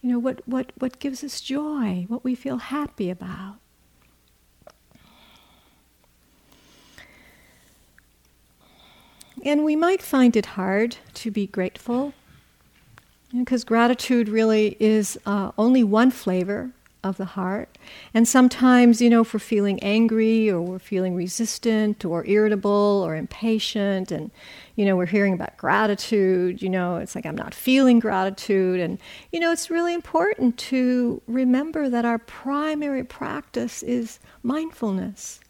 you 0.00 0.10
know, 0.10 0.18
what, 0.18 0.40
what, 0.46 0.72
what 0.78 0.98
gives 0.98 1.22
us 1.22 1.40
joy, 1.40 2.06
what 2.08 2.24
we 2.24 2.34
feel 2.34 2.56
happy 2.56 3.10
about. 3.10 3.56
And 9.44 9.64
we 9.64 9.76
might 9.76 10.00
find 10.00 10.34
it 10.34 10.46
hard 10.46 10.96
to 11.14 11.30
be 11.30 11.46
grateful, 11.46 12.14
because 13.36 13.64
gratitude 13.64 14.30
really 14.30 14.78
is 14.80 15.18
uh, 15.26 15.52
only 15.58 15.84
one 15.84 16.10
flavor 16.10 16.70
of 17.08 17.16
the 17.16 17.24
heart. 17.24 17.76
And 18.14 18.28
sometimes, 18.28 19.00
you 19.00 19.10
know, 19.10 19.22
if 19.22 19.32
we're 19.32 19.40
feeling 19.40 19.80
angry 19.82 20.48
or 20.50 20.60
we're 20.60 20.78
feeling 20.78 21.14
resistant 21.14 22.04
or 22.04 22.24
irritable 22.26 23.02
or 23.04 23.16
impatient, 23.16 24.12
and, 24.12 24.30
you 24.76 24.84
know, 24.84 24.96
we're 24.96 25.06
hearing 25.06 25.32
about 25.32 25.56
gratitude, 25.56 26.62
you 26.62 26.68
know, 26.68 26.96
it's 26.96 27.14
like 27.14 27.26
I'm 27.26 27.36
not 27.36 27.54
feeling 27.54 27.98
gratitude. 27.98 28.80
And, 28.80 28.98
you 29.32 29.40
know, 29.40 29.50
it's 29.50 29.70
really 29.70 29.94
important 29.94 30.58
to 30.58 31.20
remember 31.26 31.88
that 31.88 32.04
our 32.04 32.18
primary 32.18 33.04
practice 33.04 33.82
is 33.82 34.18
mindfulness. 34.42 35.40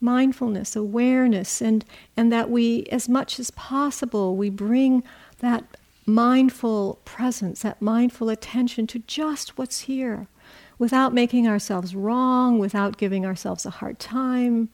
Mindfulness, 0.00 0.76
awareness, 0.76 1.62
and, 1.62 1.84
and 2.16 2.30
that 2.30 2.50
we, 2.50 2.84
as 2.92 3.08
much 3.08 3.40
as 3.40 3.50
possible, 3.52 4.36
we 4.36 4.50
bring 4.50 5.02
that 5.38 5.64
mindful 6.06 6.98
presence, 7.04 7.62
that 7.62 7.80
mindful 7.80 8.28
attention 8.28 8.86
to 8.88 8.98
just 9.00 9.56
what's 9.56 9.80
here 9.80 10.26
without 10.78 11.12
making 11.12 11.46
ourselves 11.46 11.94
wrong, 11.94 12.58
without 12.58 12.96
giving 12.96 13.24
ourselves 13.24 13.64
a 13.64 13.70
hard 13.70 13.98
time, 13.98 14.68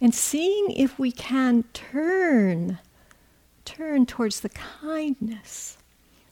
and 0.00 0.14
seeing 0.14 0.70
if 0.70 0.98
we 0.98 1.12
can 1.12 1.64
turn, 1.72 2.78
turn 3.64 4.06
towards 4.06 4.40
the 4.40 4.48
kindness, 4.48 5.76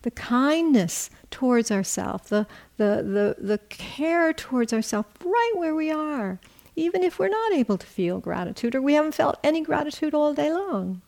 the 0.02 0.10
kindness 0.10 1.10
towards 1.30 1.70
ourselves, 1.70 2.28
the, 2.28 2.46
the, 2.76 3.34
the, 3.38 3.44
the 3.44 3.58
care 3.68 4.32
towards 4.32 4.72
ourselves 4.72 5.08
right 5.24 5.52
where 5.54 5.74
we 5.74 5.90
are, 5.90 6.38
even 6.76 7.02
if 7.02 7.18
we're 7.18 7.28
not 7.28 7.52
able 7.52 7.76
to 7.76 7.86
feel 7.86 8.20
gratitude 8.20 8.74
or 8.74 8.80
we 8.80 8.94
haven't 8.94 9.14
felt 9.14 9.38
any 9.42 9.60
gratitude 9.60 10.14
all 10.14 10.32
day 10.32 10.52
long. 10.52 11.02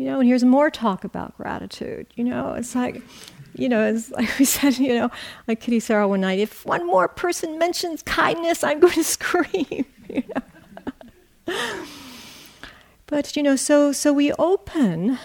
You 0.00 0.06
know, 0.06 0.20
and 0.20 0.26
here's 0.26 0.44
more 0.44 0.70
talk 0.70 1.04
about 1.04 1.36
gratitude. 1.36 2.06
You 2.14 2.24
know, 2.24 2.54
it's 2.54 2.74
like 2.74 3.02
you 3.54 3.68
know, 3.68 3.80
as 3.80 4.10
like 4.16 4.30
we 4.38 4.46
said, 4.46 4.78
you 4.78 4.94
know, 4.94 5.10
like 5.46 5.62
Kittisaro 5.62 6.08
one 6.08 6.22
night, 6.22 6.38
if 6.38 6.64
one 6.64 6.86
more 6.86 7.06
person 7.06 7.58
mentions 7.58 8.00
kindness, 8.00 8.64
I'm 8.64 8.80
going 8.80 8.94
to 8.94 9.04
scream. 9.04 9.84
You 10.08 10.22
know? 11.46 11.54
but 13.08 13.36
you 13.36 13.42
know, 13.42 13.56
so 13.56 13.92
so 13.92 14.10
we 14.14 14.32
open 14.38 15.18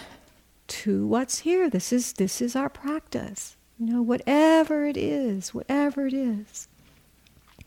to 0.68 1.08
what's 1.08 1.40
here. 1.40 1.70
This 1.70 1.94
is 1.94 2.12
this 2.12 2.42
is 2.42 2.54
our 2.54 2.68
practice. 2.68 3.56
You 3.80 3.94
know, 3.94 4.02
whatever 4.02 4.86
it 4.86 4.98
is, 4.98 5.54
whatever 5.54 6.06
it 6.06 6.14
is. 6.14 6.68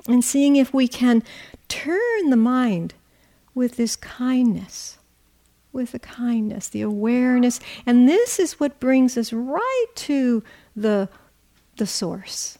and 0.06 0.22
seeing 0.22 0.56
if 0.56 0.74
we 0.74 0.86
can 0.86 1.22
turn 1.68 2.28
the 2.28 2.36
mind 2.36 2.92
with 3.54 3.76
this 3.76 3.96
kindness, 3.96 4.97
with 5.72 5.92
the 5.92 5.98
kindness, 5.98 6.68
the 6.68 6.82
awareness. 6.82 7.60
And 7.86 8.08
this 8.08 8.38
is 8.38 8.58
what 8.58 8.80
brings 8.80 9.16
us 9.16 9.32
right 9.32 9.86
to 9.96 10.42
the, 10.74 11.08
the 11.76 11.86
source, 11.86 12.58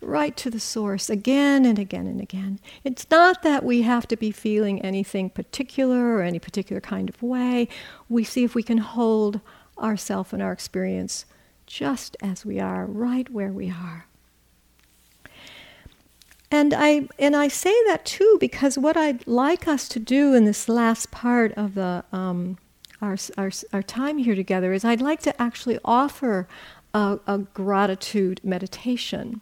right 0.00 0.36
to 0.36 0.50
the 0.50 0.60
source 0.60 1.10
again 1.10 1.64
and 1.64 1.78
again 1.78 2.06
and 2.06 2.20
again. 2.20 2.60
It's 2.84 3.06
not 3.10 3.42
that 3.42 3.64
we 3.64 3.82
have 3.82 4.06
to 4.08 4.16
be 4.16 4.30
feeling 4.30 4.80
anything 4.82 5.30
particular 5.30 6.14
or 6.14 6.22
any 6.22 6.38
particular 6.38 6.80
kind 6.80 7.08
of 7.08 7.22
way. 7.22 7.68
We 8.08 8.24
see 8.24 8.44
if 8.44 8.54
we 8.54 8.62
can 8.62 8.78
hold 8.78 9.40
ourself 9.78 10.32
and 10.32 10.42
our 10.42 10.52
experience 10.52 11.24
just 11.66 12.16
as 12.20 12.44
we 12.44 12.58
are, 12.58 12.84
right 12.84 13.30
where 13.30 13.52
we 13.52 13.70
are. 13.70 14.06
And 16.50 16.74
I 16.74 17.08
and 17.18 17.36
I 17.36 17.48
say 17.48 17.74
that 17.86 18.04
too 18.04 18.36
because 18.40 18.76
what 18.76 18.96
I'd 18.96 19.26
like 19.26 19.68
us 19.68 19.88
to 19.90 20.00
do 20.00 20.34
in 20.34 20.44
this 20.44 20.68
last 20.68 21.10
part 21.10 21.52
of 21.52 21.74
the 21.74 22.04
um, 22.12 22.58
our, 23.00 23.16
our 23.38 23.50
our 23.72 23.82
time 23.82 24.18
here 24.18 24.34
together 24.34 24.72
is 24.72 24.84
I'd 24.84 25.00
like 25.00 25.20
to 25.22 25.40
actually 25.40 25.78
offer 25.84 26.48
a, 26.92 27.20
a 27.26 27.38
gratitude 27.38 28.40
meditation, 28.42 29.40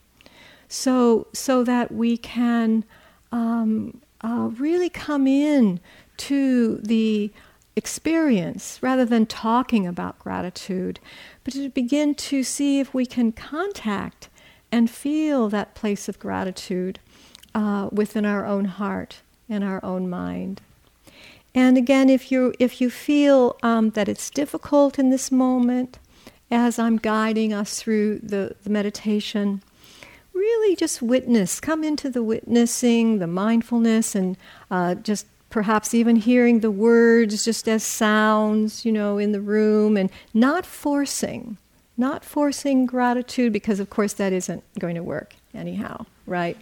so 0.68 1.28
so 1.32 1.64
that 1.64 1.92
we 1.92 2.18
can 2.18 2.84
um, 3.32 4.02
uh, 4.20 4.50
really 4.58 4.90
come 4.90 5.26
in 5.26 5.80
to 6.18 6.76
the 6.76 7.30
experience 7.74 8.80
rather 8.82 9.04
than 9.04 9.24
talking 9.24 9.86
about 9.86 10.18
gratitude, 10.18 11.00
but 11.44 11.54
to 11.54 11.70
begin 11.70 12.14
to 12.14 12.42
see 12.42 12.80
if 12.80 12.92
we 12.92 13.06
can 13.06 13.32
contact 13.32 14.28
and 14.70 14.90
feel 14.90 15.48
that 15.48 15.74
place 15.74 16.08
of 16.08 16.18
gratitude 16.18 16.98
uh, 17.54 17.88
within 17.92 18.24
our 18.24 18.46
own 18.46 18.66
heart 18.66 19.20
and 19.48 19.64
our 19.64 19.84
own 19.84 20.08
mind. 20.08 20.60
And 21.54 21.76
again, 21.76 22.08
if 22.08 22.30
you 22.30 22.54
if 22.58 22.80
you 22.80 22.90
feel 22.90 23.56
um, 23.62 23.90
that 23.90 24.08
it's 24.08 24.30
difficult 24.30 24.98
in 24.98 25.10
this 25.10 25.32
moment, 25.32 25.98
as 26.50 26.78
I'm 26.78 26.96
guiding 26.96 27.52
us 27.52 27.80
through 27.80 28.20
the, 28.20 28.54
the 28.62 28.70
meditation, 28.70 29.62
really 30.32 30.76
just 30.76 31.02
witness, 31.02 31.60
come 31.60 31.82
into 31.82 32.10
the 32.10 32.22
witnessing, 32.22 33.18
the 33.18 33.26
mindfulness, 33.26 34.14
and 34.14 34.36
uh, 34.70 34.94
just 34.94 35.26
perhaps 35.50 35.94
even 35.94 36.16
hearing 36.16 36.60
the 36.60 36.70
words 36.70 37.44
just 37.44 37.68
as 37.68 37.82
sounds, 37.82 38.84
you 38.84 38.92
know, 38.92 39.18
in 39.18 39.32
the 39.32 39.40
room, 39.40 39.96
and 39.96 40.10
not 40.32 40.64
forcing, 40.64 41.56
not 41.98 42.24
forcing 42.24 42.86
gratitude 42.86 43.52
because, 43.52 43.80
of 43.80 43.90
course, 43.90 44.14
that 44.14 44.32
isn't 44.32 44.62
going 44.78 44.94
to 44.94 45.02
work 45.02 45.34
anyhow, 45.52 46.06
right? 46.26 46.56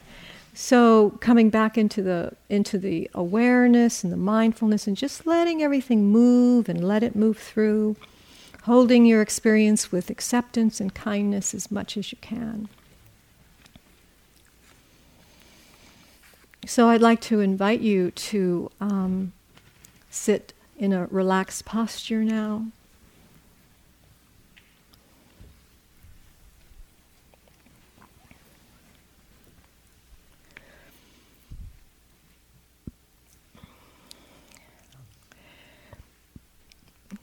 So 0.55 1.11
coming 1.21 1.51
back 1.51 1.77
into 1.77 2.03
the 2.03 2.33
into 2.49 2.79
the 2.79 3.11
awareness 3.13 4.03
and 4.03 4.11
the 4.11 4.17
mindfulness, 4.17 4.87
and 4.87 4.97
just 4.97 5.27
letting 5.27 5.63
everything 5.63 6.07
move 6.07 6.69
and 6.71 6.83
let 6.83 7.03
it 7.03 7.15
move 7.15 7.37
through, 7.37 7.97
holding 8.63 9.05
your 9.05 9.21
experience 9.21 9.93
with 9.93 10.09
acceptance 10.09 10.81
and 10.81 10.95
kindness 10.95 11.53
as 11.53 11.71
much 11.71 11.99
as 11.99 12.11
you 12.11 12.19
can. 12.23 12.71
So 16.65 16.89
I'd 16.89 17.03
like 17.03 17.21
to 17.23 17.41
invite 17.41 17.81
you 17.81 18.11
to 18.11 18.71
um, 18.81 19.33
sit 20.11 20.55
in 20.79 20.93
a 20.93 21.07
relaxed 21.07 21.65
posture 21.65 22.25
now. 22.25 22.67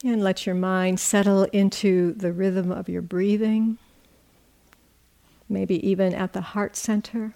And 0.05 0.21
let 0.21 0.45
your 0.45 0.55
mind 0.55 0.99
settle 0.99 1.43
into 1.45 2.13
the 2.13 2.33
rhythm 2.33 2.73
of 2.73 2.89
your 2.89 3.01
breathing, 3.01 3.77
maybe 5.47 5.75
even 5.87 6.13
at 6.13 6.33
the 6.33 6.41
heart 6.41 6.75
center. 6.75 7.35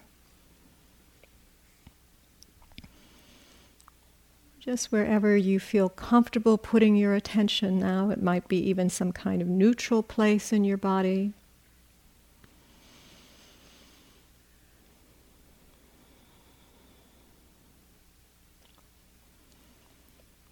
Just 4.60 4.92
wherever 4.92 5.34
you 5.34 5.58
feel 5.58 5.88
comfortable 5.88 6.58
putting 6.58 6.94
your 6.94 7.14
attention 7.14 7.78
now, 7.78 8.10
it 8.10 8.22
might 8.22 8.48
be 8.48 8.58
even 8.68 8.90
some 8.90 9.12
kind 9.12 9.40
of 9.40 9.48
neutral 9.48 10.02
place 10.02 10.52
in 10.52 10.62
your 10.62 10.76
body. 10.76 11.32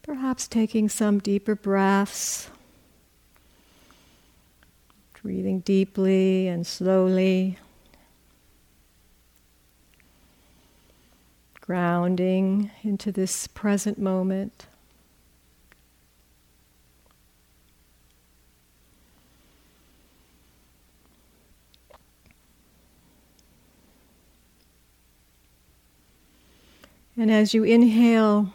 Perhaps 0.06 0.46
taking 0.46 0.88
some 0.88 1.18
deeper 1.18 1.56
breaths, 1.56 2.48
breathing 5.20 5.58
deeply 5.60 6.46
and 6.46 6.64
slowly, 6.64 7.58
grounding 11.60 12.70
into 12.84 13.10
this 13.10 13.48
present 13.48 13.98
moment. 13.98 14.66
And 27.16 27.28
as 27.28 27.52
you 27.54 27.64
inhale, 27.64 28.52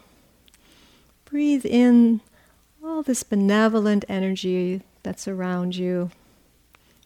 Breathe 1.32 1.64
in 1.64 2.20
all 2.84 3.02
this 3.02 3.22
benevolent 3.22 4.04
energy 4.06 4.82
that's 5.02 5.26
around 5.26 5.74
you. 5.74 6.10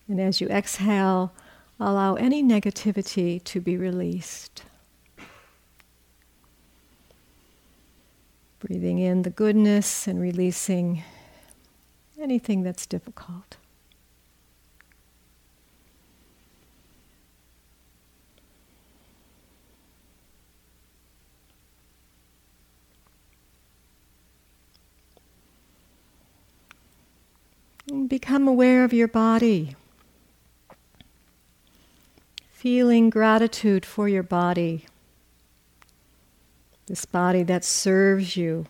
And 0.09 0.21
as 0.21 0.41
you 0.41 0.49
exhale, 0.49 1.33
allow 1.79 2.17
any 2.17 2.43
negativity 2.43 3.43
to 3.45 3.61
be 3.61 3.77
released. 3.77 4.65
Breathing 8.59 8.99
in 8.99 9.23
the 9.23 9.31
goodness 9.31 10.09
and 10.09 10.21
releasing 10.21 11.05
anything 12.21 12.65
that's 12.65 12.85
difficult. 12.85 13.59
Become 28.07 28.47
aware 28.47 28.85
of 28.85 28.93
your 28.93 29.09
body. 29.09 29.75
Feeling 32.53 33.11
gratitude 33.11 33.85
for 33.85 34.09
your 34.09 34.23
body. 34.23 34.85
This 36.87 37.05
body 37.05 37.43
that 37.45 37.65
serves 37.65 38.37
you. 38.37 38.67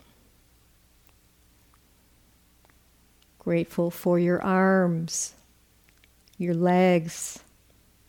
Grateful 3.38 3.90
for 3.90 4.18
your 4.18 4.42
arms, 4.42 5.34
your 6.38 6.54
legs, 6.54 7.40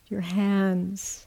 your 0.07 0.21
hands. 0.21 1.25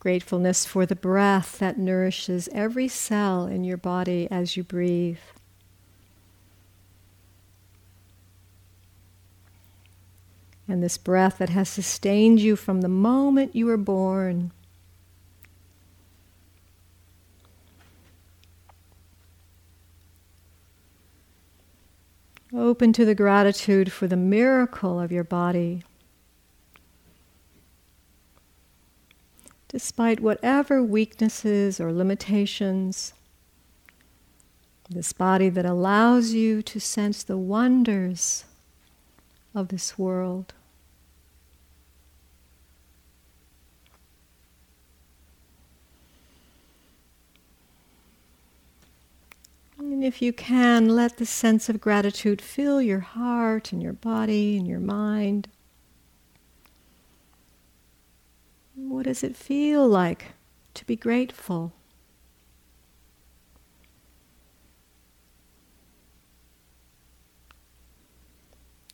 Gratefulness 0.00 0.64
for 0.66 0.86
the 0.86 0.96
breath 0.96 1.58
that 1.58 1.78
nourishes 1.78 2.48
every 2.52 2.88
cell 2.88 3.46
in 3.46 3.62
your 3.62 3.76
body 3.76 4.26
as 4.30 4.56
you 4.56 4.64
breathe. 4.64 5.18
And 10.68 10.82
this 10.82 10.98
breath 10.98 11.38
that 11.38 11.48
has 11.48 11.68
sustained 11.68 12.40
you 12.40 12.54
from 12.54 12.82
the 12.82 12.88
moment 12.88 13.56
you 13.56 13.64
were 13.64 13.78
born. 13.78 14.52
Open 22.54 22.92
to 22.92 23.04
the 23.04 23.14
gratitude 23.14 23.92
for 23.92 24.06
the 24.06 24.16
miracle 24.16 25.00
of 25.00 25.10
your 25.10 25.24
body. 25.24 25.82
Despite 29.68 30.20
whatever 30.20 30.82
weaknesses 30.82 31.78
or 31.78 31.92
limitations, 31.92 33.12
this 34.88 35.12
body 35.12 35.50
that 35.50 35.66
allows 35.66 36.32
you 36.32 36.62
to 36.62 36.80
sense 36.80 37.22
the 37.22 37.36
wonders 37.36 38.44
of 39.54 39.68
this 39.68 39.98
world. 39.98 40.54
If 50.00 50.22
you 50.22 50.32
can, 50.32 50.88
let 50.88 51.16
the 51.16 51.26
sense 51.26 51.68
of 51.68 51.80
gratitude 51.80 52.40
fill 52.40 52.80
your 52.80 53.00
heart 53.00 53.72
and 53.72 53.82
your 53.82 53.92
body 53.92 54.56
and 54.56 54.66
your 54.66 54.78
mind. 54.78 55.48
What 58.74 59.04
does 59.04 59.24
it 59.24 59.36
feel 59.36 59.86
like 59.88 60.32
to 60.74 60.84
be 60.84 60.94
grateful? 60.94 61.72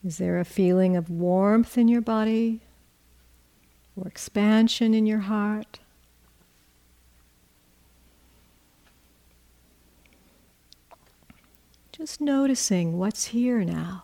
Is 0.03 0.19
there 0.19 0.39
a 0.39 0.45
feeling 0.45 0.97
of 0.97 1.11
warmth 1.11 1.79
in 1.79 1.89
your 1.89 2.01
body 2.01 2.61
or 3.95 4.09
expansion 4.09 4.95
in 4.95 5.07
your 5.07 5.21
heart? 5.21 5.81
Just 11.97 12.21
noticing 12.21 12.99
what's 12.99 13.27
here 13.27 13.63
now. 13.63 14.03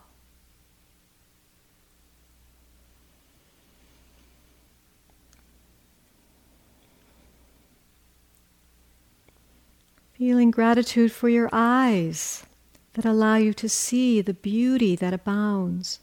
Feeling 10.13 10.53
gratitude 10.53 11.11
for 11.11 11.29
your 11.29 11.49
eyes 11.51 12.45
that 12.93 13.05
allow 13.05 13.35
you 13.35 13.53
to 13.55 13.69
see 13.69 14.21
the 14.21 14.35
beauty 14.35 14.95
that 14.95 15.13
abounds. 15.13 15.99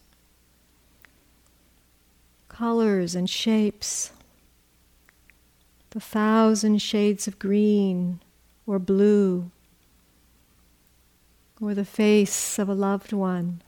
Colors 2.50 3.16
and 3.16 3.30
shapes, 3.30 4.12
the 5.92 6.02
thousand 6.02 6.82
shades 6.82 7.30
of 7.30 7.40
green 7.40 8.20
or 8.66 8.78
blue, 8.78 9.52
or 11.60 11.74
the 11.74 11.86
face 11.86 12.60
of 12.60 12.70
a 12.70 12.74
loved 12.74 13.14
one. 13.14 13.62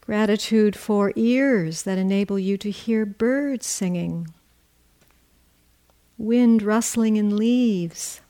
Gratitude 0.00 0.76
for 0.76 1.12
ears 1.16 1.82
that 1.82 1.98
enable 1.98 2.38
you 2.38 2.56
to 2.58 2.70
hear 2.70 3.04
birds 3.04 3.66
singing 3.66 4.28
wind 6.18 6.62
rustling 6.62 7.16
in 7.16 7.36
leaves, 7.36 8.20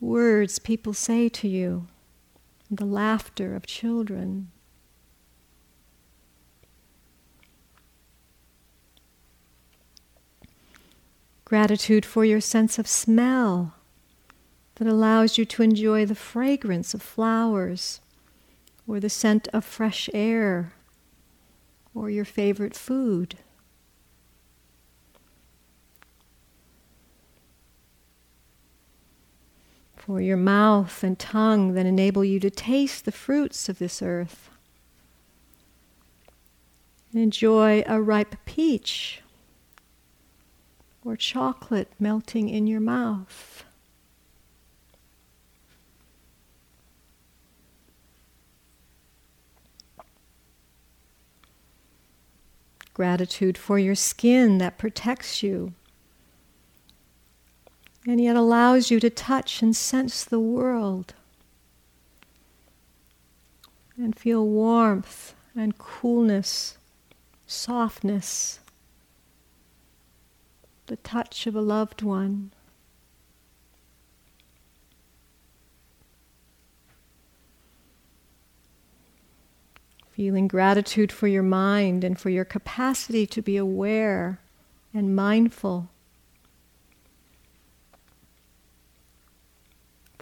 words 0.00 0.58
people 0.58 0.94
say 0.94 1.28
to 1.28 1.48
you, 1.48 1.86
the 2.70 2.84
laughter 2.84 3.54
of 3.54 3.66
children. 3.66 4.51
Gratitude 11.52 12.06
for 12.06 12.24
your 12.24 12.40
sense 12.40 12.78
of 12.78 12.88
smell 12.88 13.74
that 14.76 14.88
allows 14.88 15.36
you 15.36 15.44
to 15.44 15.62
enjoy 15.62 16.06
the 16.06 16.14
fragrance 16.14 16.94
of 16.94 17.02
flowers 17.02 18.00
or 18.86 18.98
the 18.98 19.10
scent 19.10 19.48
of 19.48 19.62
fresh 19.62 20.08
air 20.14 20.72
or 21.94 22.08
your 22.08 22.24
favorite 22.24 22.74
food. 22.74 23.36
for 29.94 30.22
your 30.22 30.38
mouth 30.38 31.04
and 31.04 31.18
tongue 31.18 31.74
that 31.74 31.84
enable 31.84 32.24
you 32.24 32.40
to 32.40 32.50
taste 32.50 33.04
the 33.04 33.12
fruits 33.12 33.68
of 33.68 33.78
this 33.78 34.00
earth. 34.00 34.48
Enjoy 37.12 37.84
a 37.86 38.00
ripe 38.00 38.36
peach 38.46 39.22
or 41.04 41.16
chocolate 41.16 41.90
melting 41.98 42.48
in 42.48 42.66
your 42.66 42.80
mouth. 42.80 43.64
Gratitude 52.94 53.56
for 53.56 53.78
your 53.78 53.94
skin 53.94 54.58
that 54.58 54.78
protects 54.78 55.42
you 55.42 55.72
and 58.06 58.20
yet 58.20 58.36
allows 58.36 58.90
you 58.90 58.98
to 59.00 59.10
touch 59.10 59.62
and 59.62 59.74
sense 59.74 60.24
the 60.24 60.40
world 60.40 61.14
and 63.96 64.18
feel 64.18 64.46
warmth 64.46 65.34
and 65.54 65.78
coolness, 65.78 66.76
softness, 67.46 68.58
the 70.86 70.96
touch 70.96 71.46
of 71.46 71.54
a 71.54 71.60
loved 71.60 72.02
one. 72.02 72.52
Feeling 80.10 80.46
gratitude 80.46 81.10
for 81.10 81.26
your 81.26 81.42
mind 81.42 82.04
and 82.04 82.18
for 82.18 82.28
your 82.28 82.44
capacity 82.44 83.26
to 83.26 83.40
be 83.40 83.56
aware 83.56 84.40
and 84.92 85.16
mindful 85.16 85.88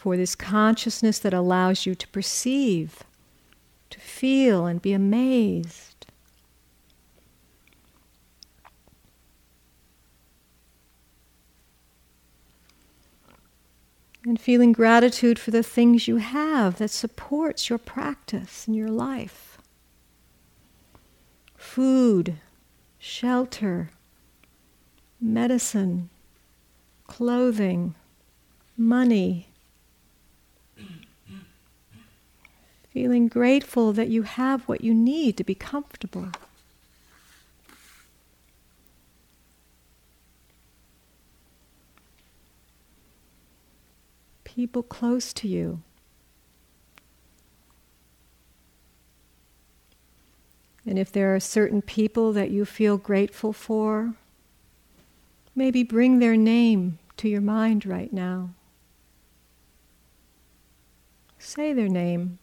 for 0.00 0.16
this 0.16 0.34
consciousness 0.34 1.18
that 1.18 1.34
allows 1.34 1.84
you 1.84 1.94
to 1.94 2.08
perceive, 2.08 3.02
to 3.90 4.00
feel, 4.00 4.64
and 4.64 4.80
be 4.80 4.94
amazed. 4.94 5.89
And 14.26 14.38
feeling 14.38 14.72
gratitude 14.72 15.38
for 15.38 15.50
the 15.50 15.62
things 15.62 16.06
you 16.06 16.18
have 16.18 16.76
that 16.78 16.90
supports 16.90 17.70
your 17.70 17.78
practice 17.78 18.66
and 18.66 18.76
your 18.76 18.90
life. 18.90 19.58
Food, 21.56 22.36
shelter, 22.98 23.90
medicine, 25.20 26.10
clothing, 27.06 27.94
money, 28.76 29.48
feeling 32.92 33.28
grateful 33.28 33.92
that 33.92 34.08
you 34.08 34.22
have 34.22 34.68
what 34.68 34.82
you 34.82 34.92
need 34.92 35.36
to 35.36 35.44
be 35.44 35.54
comfortable. 35.54 36.28
People 44.60 44.82
close 44.82 45.32
to 45.32 45.48
you. 45.48 45.80
And 50.84 50.98
if 50.98 51.10
there 51.10 51.34
are 51.34 51.40
certain 51.40 51.80
people 51.80 52.34
that 52.34 52.50
you 52.50 52.66
feel 52.66 52.98
grateful 52.98 53.54
for, 53.54 54.12
maybe 55.54 55.82
bring 55.82 56.18
their 56.18 56.36
name 56.36 56.98
to 57.16 57.26
your 57.26 57.40
mind 57.40 57.86
right 57.86 58.12
now. 58.12 58.50
Say 61.38 61.72
their 61.72 61.88
name. 61.88 62.38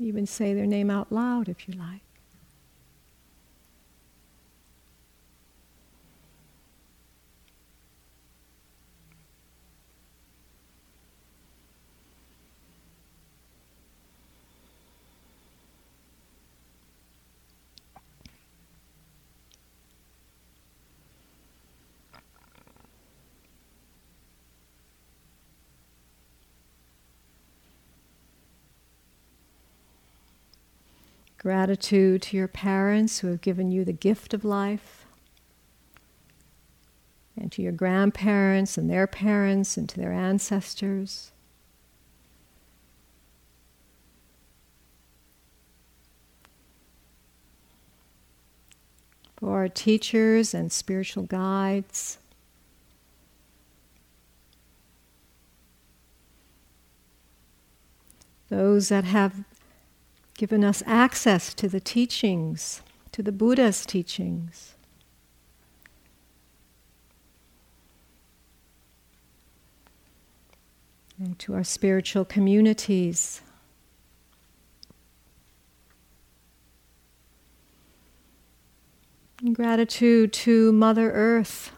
Even 0.00 0.26
say 0.26 0.52
their 0.52 0.66
name 0.66 0.90
out 0.90 1.12
loud 1.12 1.48
if 1.48 1.68
you 1.68 1.74
like. 1.74 2.05
Gratitude 31.46 32.22
to 32.22 32.36
your 32.36 32.48
parents 32.48 33.20
who 33.20 33.28
have 33.28 33.40
given 33.40 33.70
you 33.70 33.84
the 33.84 33.92
gift 33.92 34.34
of 34.34 34.44
life, 34.44 35.06
and 37.40 37.52
to 37.52 37.62
your 37.62 37.70
grandparents 37.70 38.76
and 38.76 38.90
their 38.90 39.06
parents 39.06 39.76
and 39.76 39.88
to 39.88 39.96
their 39.96 40.10
ancestors. 40.10 41.30
For 49.36 49.58
our 49.58 49.68
teachers 49.68 50.52
and 50.52 50.72
spiritual 50.72 51.22
guides. 51.22 52.18
Those 58.48 58.88
that 58.88 59.04
have 59.04 59.44
given 60.36 60.62
us 60.62 60.82
access 60.86 61.54
to 61.54 61.68
the 61.68 61.80
teachings, 61.80 62.82
to 63.12 63.22
the 63.22 63.32
Buddha's 63.32 63.86
teachings. 63.86 64.74
And 71.18 71.38
to 71.38 71.54
our 71.54 71.64
spiritual 71.64 72.26
communities. 72.26 73.40
And 79.40 79.54
gratitude 79.54 80.34
to 80.34 80.72
Mother 80.72 81.10
Earth 81.12 81.72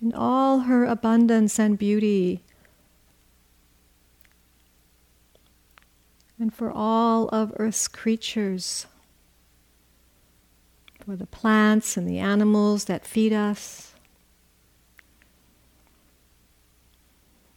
in 0.00 0.14
all 0.14 0.60
her 0.60 0.84
abundance 0.84 1.58
and 1.58 1.76
beauty 1.76 2.44
and 6.38 6.52
for 6.52 6.70
all 6.70 7.28
of 7.28 7.52
Earth's 7.56 7.88
creatures, 7.88 8.86
for 11.04 11.16
the 11.16 11.26
plants 11.26 11.96
and 11.96 12.08
the 12.08 12.18
animals 12.18 12.86
that 12.86 13.06
feed 13.06 13.32
us. 13.32 13.94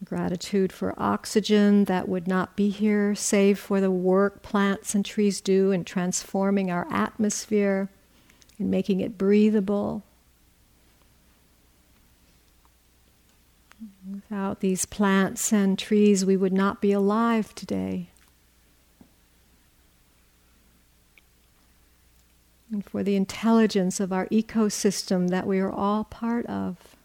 Gratitude 0.06 0.72
for 0.72 0.94
oxygen 0.98 1.86
that 1.86 2.08
would 2.08 2.28
not 2.28 2.56
be 2.56 2.70
here 2.70 3.14
save 3.16 3.60
for 3.60 3.82
the 3.82 3.92
work 3.92 4.42
plants 4.42 4.96
and 4.96 5.06
trees 5.06 5.42
do 5.42 5.72
in 5.72 5.84
transforming 5.84 6.72
our 6.72 6.88
atmosphere 6.90 7.90
and 8.58 8.72
making 8.72 9.02
it 9.02 9.18
breathable. 9.18 10.04
Without 14.12 14.62
these 14.62 14.86
plants 14.86 15.52
and 15.52 15.78
trees, 15.78 16.26
we 16.26 16.38
would 16.38 16.54
not 16.54 16.82
be 16.82 16.92
alive 16.92 17.54
today. 17.54 18.10
And 22.72 22.86
for 22.86 23.04
the 23.04 23.16
intelligence 23.16 24.00
of 24.00 24.14
our 24.14 24.28
ecosystem 24.28 25.30
that 25.30 25.48
we 25.48 25.60
are 25.60 25.72
all 25.72 26.04
part 26.04 26.46
of. 26.46 26.96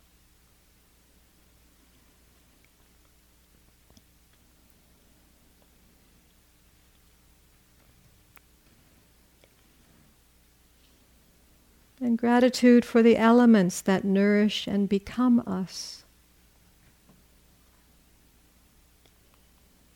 and 12.05 12.19
gratitude 12.19 12.85
for 12.85 13.03
the 13.03 13.17
elements 13.17 13.81
that 13.81 14.05
nourish 14.05 14.67
and 14.67 14.89
become 14.89 15.43
us. 15.47 16.05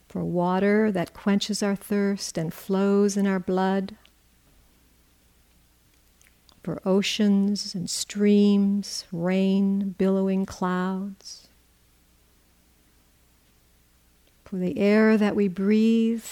For 0.08 0.24
water 0.24 0.90
that 0.90 1.12
quenches 1.12 1.62
our 1.62 1.76
thirst 1.76 2.38
and 2.38 2.52
flows 2.52 3.16
in 3.18 3.26
our 3.26 3.38
blood. 3.38 3.94
For 6.68 6.82
oceans 6.84 7.74
and 7.74 7.88
streams, 7.88 9.06
rain, 9.10 9.94
billowing 9.96 10.44
clouds. 10.44 11.48
For 14.44 14.56
the 14.56 14.78
air 14.78 15.16
that 15.16 15.34
we 15.34 15.48
breathe 15.48 16.26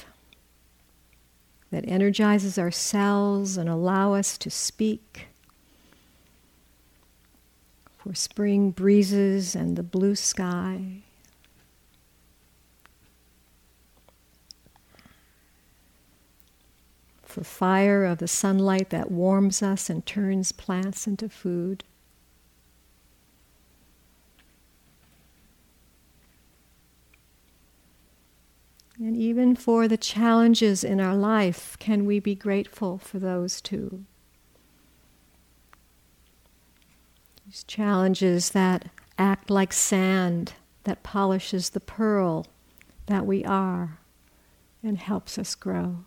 that 1.70 1.88
energizes 1.88 2.58
our 2.58 2.70
cells 2.70 3.56
and 3.56 3.66
allow 3.66 4.12
us 4.12 4.36
to 4.36 4.50
speak 4.50 5.28
for 7.96 8.14
spring 8.14 8.72
breezes 8.72 9.54
and 9.56 9.74
the 9.74 9.82
blue 9.82 10.14
sky. 10.14 11.04
For 17.36 17.44
fire 17.44 18.06
of 18.06 18.16
the 18.16 18.28
sunlight 18.28 18.88
that 18.88 19.10
warms 19.10 19.62
us 19.62 19.90
and 19.90 20.06
turns 20.06 20.52
plants 20.52 21.06
into 21.06 21.28
food. 21.28 21.84
And 28.98 29.14
even 29.18 29.54
for 29.54 29.86
the 29.86 29.98
challenges 29.98 30.82
in 30.82 30.98
our 30.98 31.14
life, 31.14 31.76
can 31.78 32.06
we 32.06 32.20
be 32.20 32.34
grateful 32.34 32.96
for 32.96 33.18
those 33.18 33.60
too? 33.60 34.06
These 37.44 37.64
challenges 37.64 38.52
that 38.52 38.88
act 39.18 39.50
like 39.50 39.74
sand 39.74 40.54
that 40.84 41.02
polishes 41.02 41.68
the 41.68 41.80
pearl 41.80 42.46
that 43.04 43.26
we 43.26 43.44
are 43.44 43.98
and 44.82 44.96
helps 44.96 45.36
us 45.36 45.54
grow. 45.54 46.06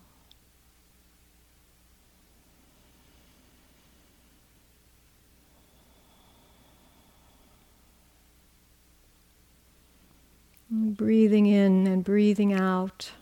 Breathing 10.96 11.46
in 11.46 11.86
and 11.86 12.04
breathing 12.04 12.52
out 12.52 13.12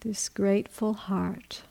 this 0.00 0.28
grateful 0.28 0.94
heart. 0.94 1.62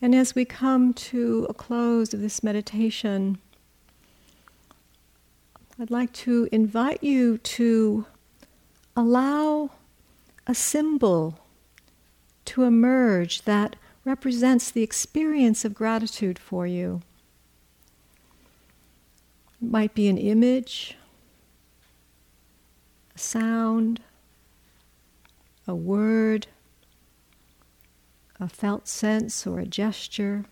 And 0.00 0.14
as 0.14 0.34
we 0.34 0.44
come 0.44 0.92
to 0.94 1.46
a 1.48 1.54
close 1.54 2.12
of 2.12 2.20
this 2.20 2.42
meditation, 2.42 3.38
I'd 5.78 5.90
like 5.90 6.12
to 6.12 6.48
invite 6.52 7.02
you 7.02 7.38
to 7.38 8.06
allow 8.96 9.70
a 10.46 10.54
symbol 10.54 11.38
to 12.44 12.64
emerge 12.64 13.42
that 13.42 13.76
represents 14.04 14.70
the 14.70 14.82
experience 14.82 15.64
of 15.64 15.74
gratitude 15.74 16.38
for 16.38 16.66
you. 16.66 17.00
It 19.60 19.70
might 19.70 19.94
be 19.94 20.08
an 20.08 20.18
image, 20.18 20.96
a 23.14 23.18
sound, 23.18 24.00
a 25.66 25.74
word, 25.74 26.46
a 28.40 28.48
felt 28.48 28.88
sense 28.88 29.46
or 29.46 29.60
a 29.60 29.66
gesture. 29.66 30.44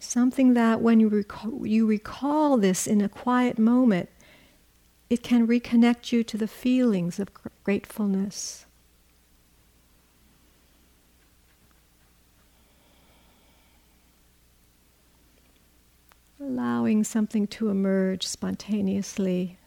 Something 0.00 0.54
that 0.54 0.80
when 0.80 0.98
you 0.98 1.08
recall, 1.08 1.66
you 1.66 1.86
recall 1.86 2.56
this 2.56 2.86
in 2.86 3.00
a 3.00 3.08
quiet 3.08 3.58
moment, 3.58 4.08
it 5.10 5.22
can 5.22 5.46
reconnect 5.46 6.10
you 6.10 6.24
to 6.24 6.38
the 6.38 6.48
feelings 6.48 7.18
of 7.18 7.28
gratefulness. 7.64 8.64
Allowing 16.40 17.04
something 17.04 17.46
to 17.48 17.68
emerge 17.68 18.26
spontaneously. 18.26 19.58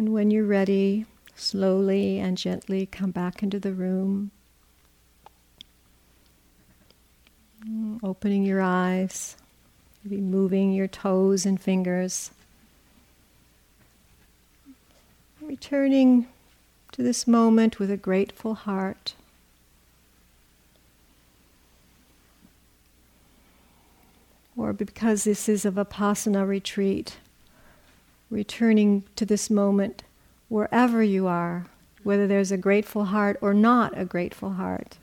And 0.00 0.14
when 0.14 0.30
you're 0.30 0.46
ready, 0.46 1.04
slowly 1.36 2.18
and 2.18 2.38
gently 2.38 2.86
come 2.86 3.10
back 3.10 3.42
into 3.42 3.60
the 3.60 3.74
room. 3.74 4.30
Mm, 7.68 8.00
opening 8.02 8.42
your 8.42 8.62
eyes, 8.62 9.36
maybe 10.02 10.22
moving 10.22 10.72
your 10.72 10.88
toes 10.88 11.44
and 11.44 11.60
fingers. 11.60 12.30
Returning 15.42 16.26
to 16.92 17.02
this 17.02 17.26
moment 17.26 17.78
with 17.78 17.90
a 17.90 17.98
grateful 17.98 18.54
heart. 18.54 19.12
Or 24.56 24.72
because 24.72 25.24
this 25.24 25.46
is 25.46 25.66
a 25.66 25.70
Vipassana 25.70 26.48
retreat, 26.48 27.18
returning 28.30 29.04
to 29.16 29.26
this 29.26 29.50
moment 29.50 30.02
wherever 30.48 31.02
you 31.02 31.26
are, 31.26 31.66
whether 32.02 32.26
there's 32.26 32.52
a 32.52 32.56
grateful 32.56 33.06
heart 33.06 33.36
or 33.40 33.52
not 33.52 33.96
a 33.98 34.04
grateful 34.04 34.52
heart. 34.52 34.98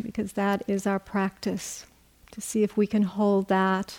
Because 0.00 0.32
that 0.32 0.62
is 0.66 0.86
our 0.86 0.98
practice, 0.98 1.86
to 2.30 2.40
see 2.40 2.62
if 2.62 2.76
we 2.76 2.86
can 2.86 3.02
hold 3.02 3.48
that 3.48 3.98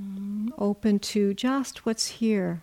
mm, 0.00 0.50
open 0.58 0.98
to 0.98 1.34
just 1.34 1.84
what's 1.84 2.06
here 2.06 2.62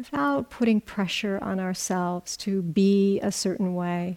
without 0.00 0.48
putting 0.48 0.80
pressure 0.80 1.38
on 1.42 1.60
ourselves 1.60 2.34
to 2.34 2.62
be 2.62 3.20
a 3.20 3.30
certain 3.30 3.74
way. 3.74 4.16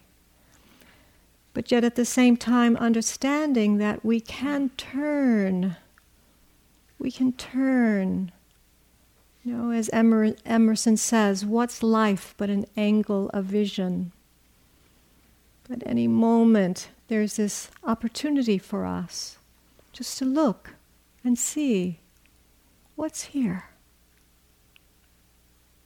But 1.54 1.72
yet 1.72 1.84
at 1.84 1.96
the 1.96 2.06
same 2.06 2.38
time, 2.38 2.76
understanding 2.78 3.78
that 3.78 4.04
we 4.04 4.20
can 4.20 4.70
turn. 4.70 5.76
We 6.98 7.12
can 7.12 7.34
turn. 7.34 8.32
You 9.44 9.54
know, 9.54 9.72
as 9.72 9.90
Emer- 9.94 10.36
Emerson 10.46 10.98
says, 10.98 11.46
what's 11.46 11.84
life 11.84 12.34
but 12.38 12.50
an 12.50 12.66
angle 12.76 13.30
of 13.30 13.46
vision? 13.46 14.12
At 15.70 15.84
any 15.86 16.08
moment, 16.08 16.90
there's 17.08 17.36
this 17.36 17.70
opportunity 17.84 18.58
for 18.58 18.86
us 18.86 19.38
just 19.92 20.18
to 20.18 20.26
look 20.26 20.72
and 21.24 21.38
see 21.38 22.00
what's 22.96 23.24
here 23.24 23.66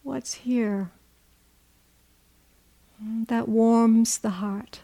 what's 0.08 0.36
here 0.36 0.90
mm, 3.04 3.28
that 3.28 3.50
warms 3.50 4.20
the 4.20 4.30
heart, 4.30 4.80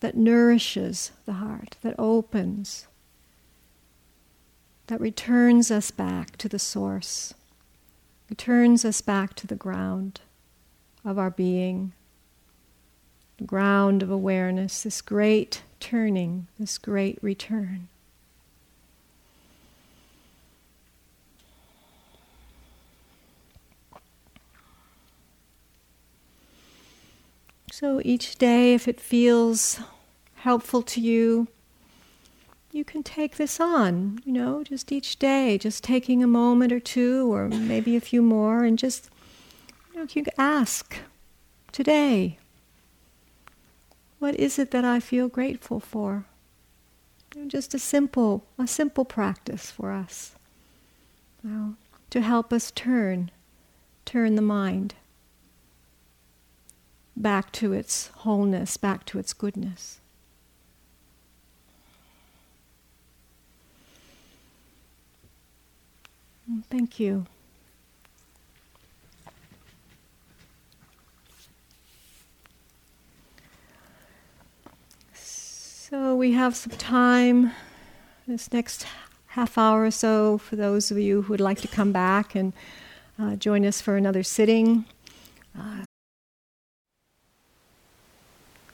that 0.00 0.16
nourishes 0.16 1.12
the 1.24 1.34
heart, 1.34 1.76
that 1.82 1.94
opens, 1.98 2.86
that 4.86 5.00
returns 5.00 5.70
us 5.70 5.90
back 5.90 6.36
to 6.36 6.48
the 6.48 6.58
source, 6.58 7.34
returns 8.28 8.84
us 8.84 9.00
back 9.00 9.34
to 9.34 9.46
the 9.46 9.56
ground 9.56 10.20
of 11.04 11.18
our 11.18 11.30
being, 11.30 11.92
the 13.38 13.44
ground 13.44 14.02
of 14.02 14.10
awareness, 14.10 14.82
this 14.82 15.00
great 15.00 15.62
turning, 15.80 16.46
this 16.58 16.78
great 16.78 17.18
return. 17.22 17.88
So 27.78 28.00
each 28.06 28.36
day, 28.36 28.72
if 28.72 28.88
it 28.88 28.98
feels 28.98 29.80
helpful 30.36 30.80
to 30.80 30.98
you, 30.98 31.46
you 32.72 32.86
can 32.86 33.02
take 33.02 33.36
this 33.36 33.60
on, 33.60 34.18
you 34.24 34.32
know, 34.32 34.64
just 34.64 34.90
each 34.90 35.18
day, 35.18 35.58
just 35.58 35.84
taking 35.84 36.22
a 36.22 36.26
moment 36.26 36.72
or 36.72 36.80
two, 36.80 37.30
or 37.30 37.48
maybe 37.48 37.94
a 37.94 38.00
few 38.00 38.22
more, 38.22 38.64
and 38.64 38.78
just, 38.78 39.10
you 39.92 40.00
know, 40.00 40.06
you 40.08 40.24
ask 40.38 40.96
today, 41.70 42.38
what 44.20 44.34
is 44.36 44.58
it 44.58 44.70
that 44.70 44.86
I 44.86 44.98
feel 44.98 45.28
grateful 45.28 45.78
for? 45.78 46.24
Just 47.46 47.74
a 47.74 47.78
simple, 47.78 48.46
a 48.58 48.66
simple 48.66 49.04
practice 49.04 49.70
for 49.70 49.92
us, 49.92 50.34
you 51.44 51.50
know, 51.50 51.74
to 52.08 52.22
help 52.22 52.54
us 52.54 52.70
turn, 52.70 53.30
turn 54.06 54.34
the 54.34 54.40
mind 54.40 54.94
back 57.16 57.50
to 57.52 57.72
its 57.72 58.08
wholeness, 58.08 58.76
back 58.76 59.04
to 59.06 59.18
its 59.18 59.32
goodness. 59.32 60.00
Thank 66.70 67.00
you. 67.00 67.26
So 75.14 76.14
we 76.14 76.32
have 76.32 76.54
some 76.54 76.72
time 76.72 77.52
this 78.26 78.52
next 78.52 78.86
half 79.28 79.56
hour 79.56 79.84
or 79.84 79.90
so 79.90 80.36
for 80.38 80.56
those 80.56 80.90
of 80.90 80.98
you 80.98 81.22
who 81.22 81.32
would 81.32 81.40
like 81.40 81.60
to 81.60 81.68
come 81.68 81.92
back 81.92 82.34
and 82.34 82.52
uh, 83.18 83.36
join 83.36 83.64
us 83.64 83.80
for 83.80 83.96
another 83.96 84.22
sitting. 84.22 84.84
Uh, 85.58 85.85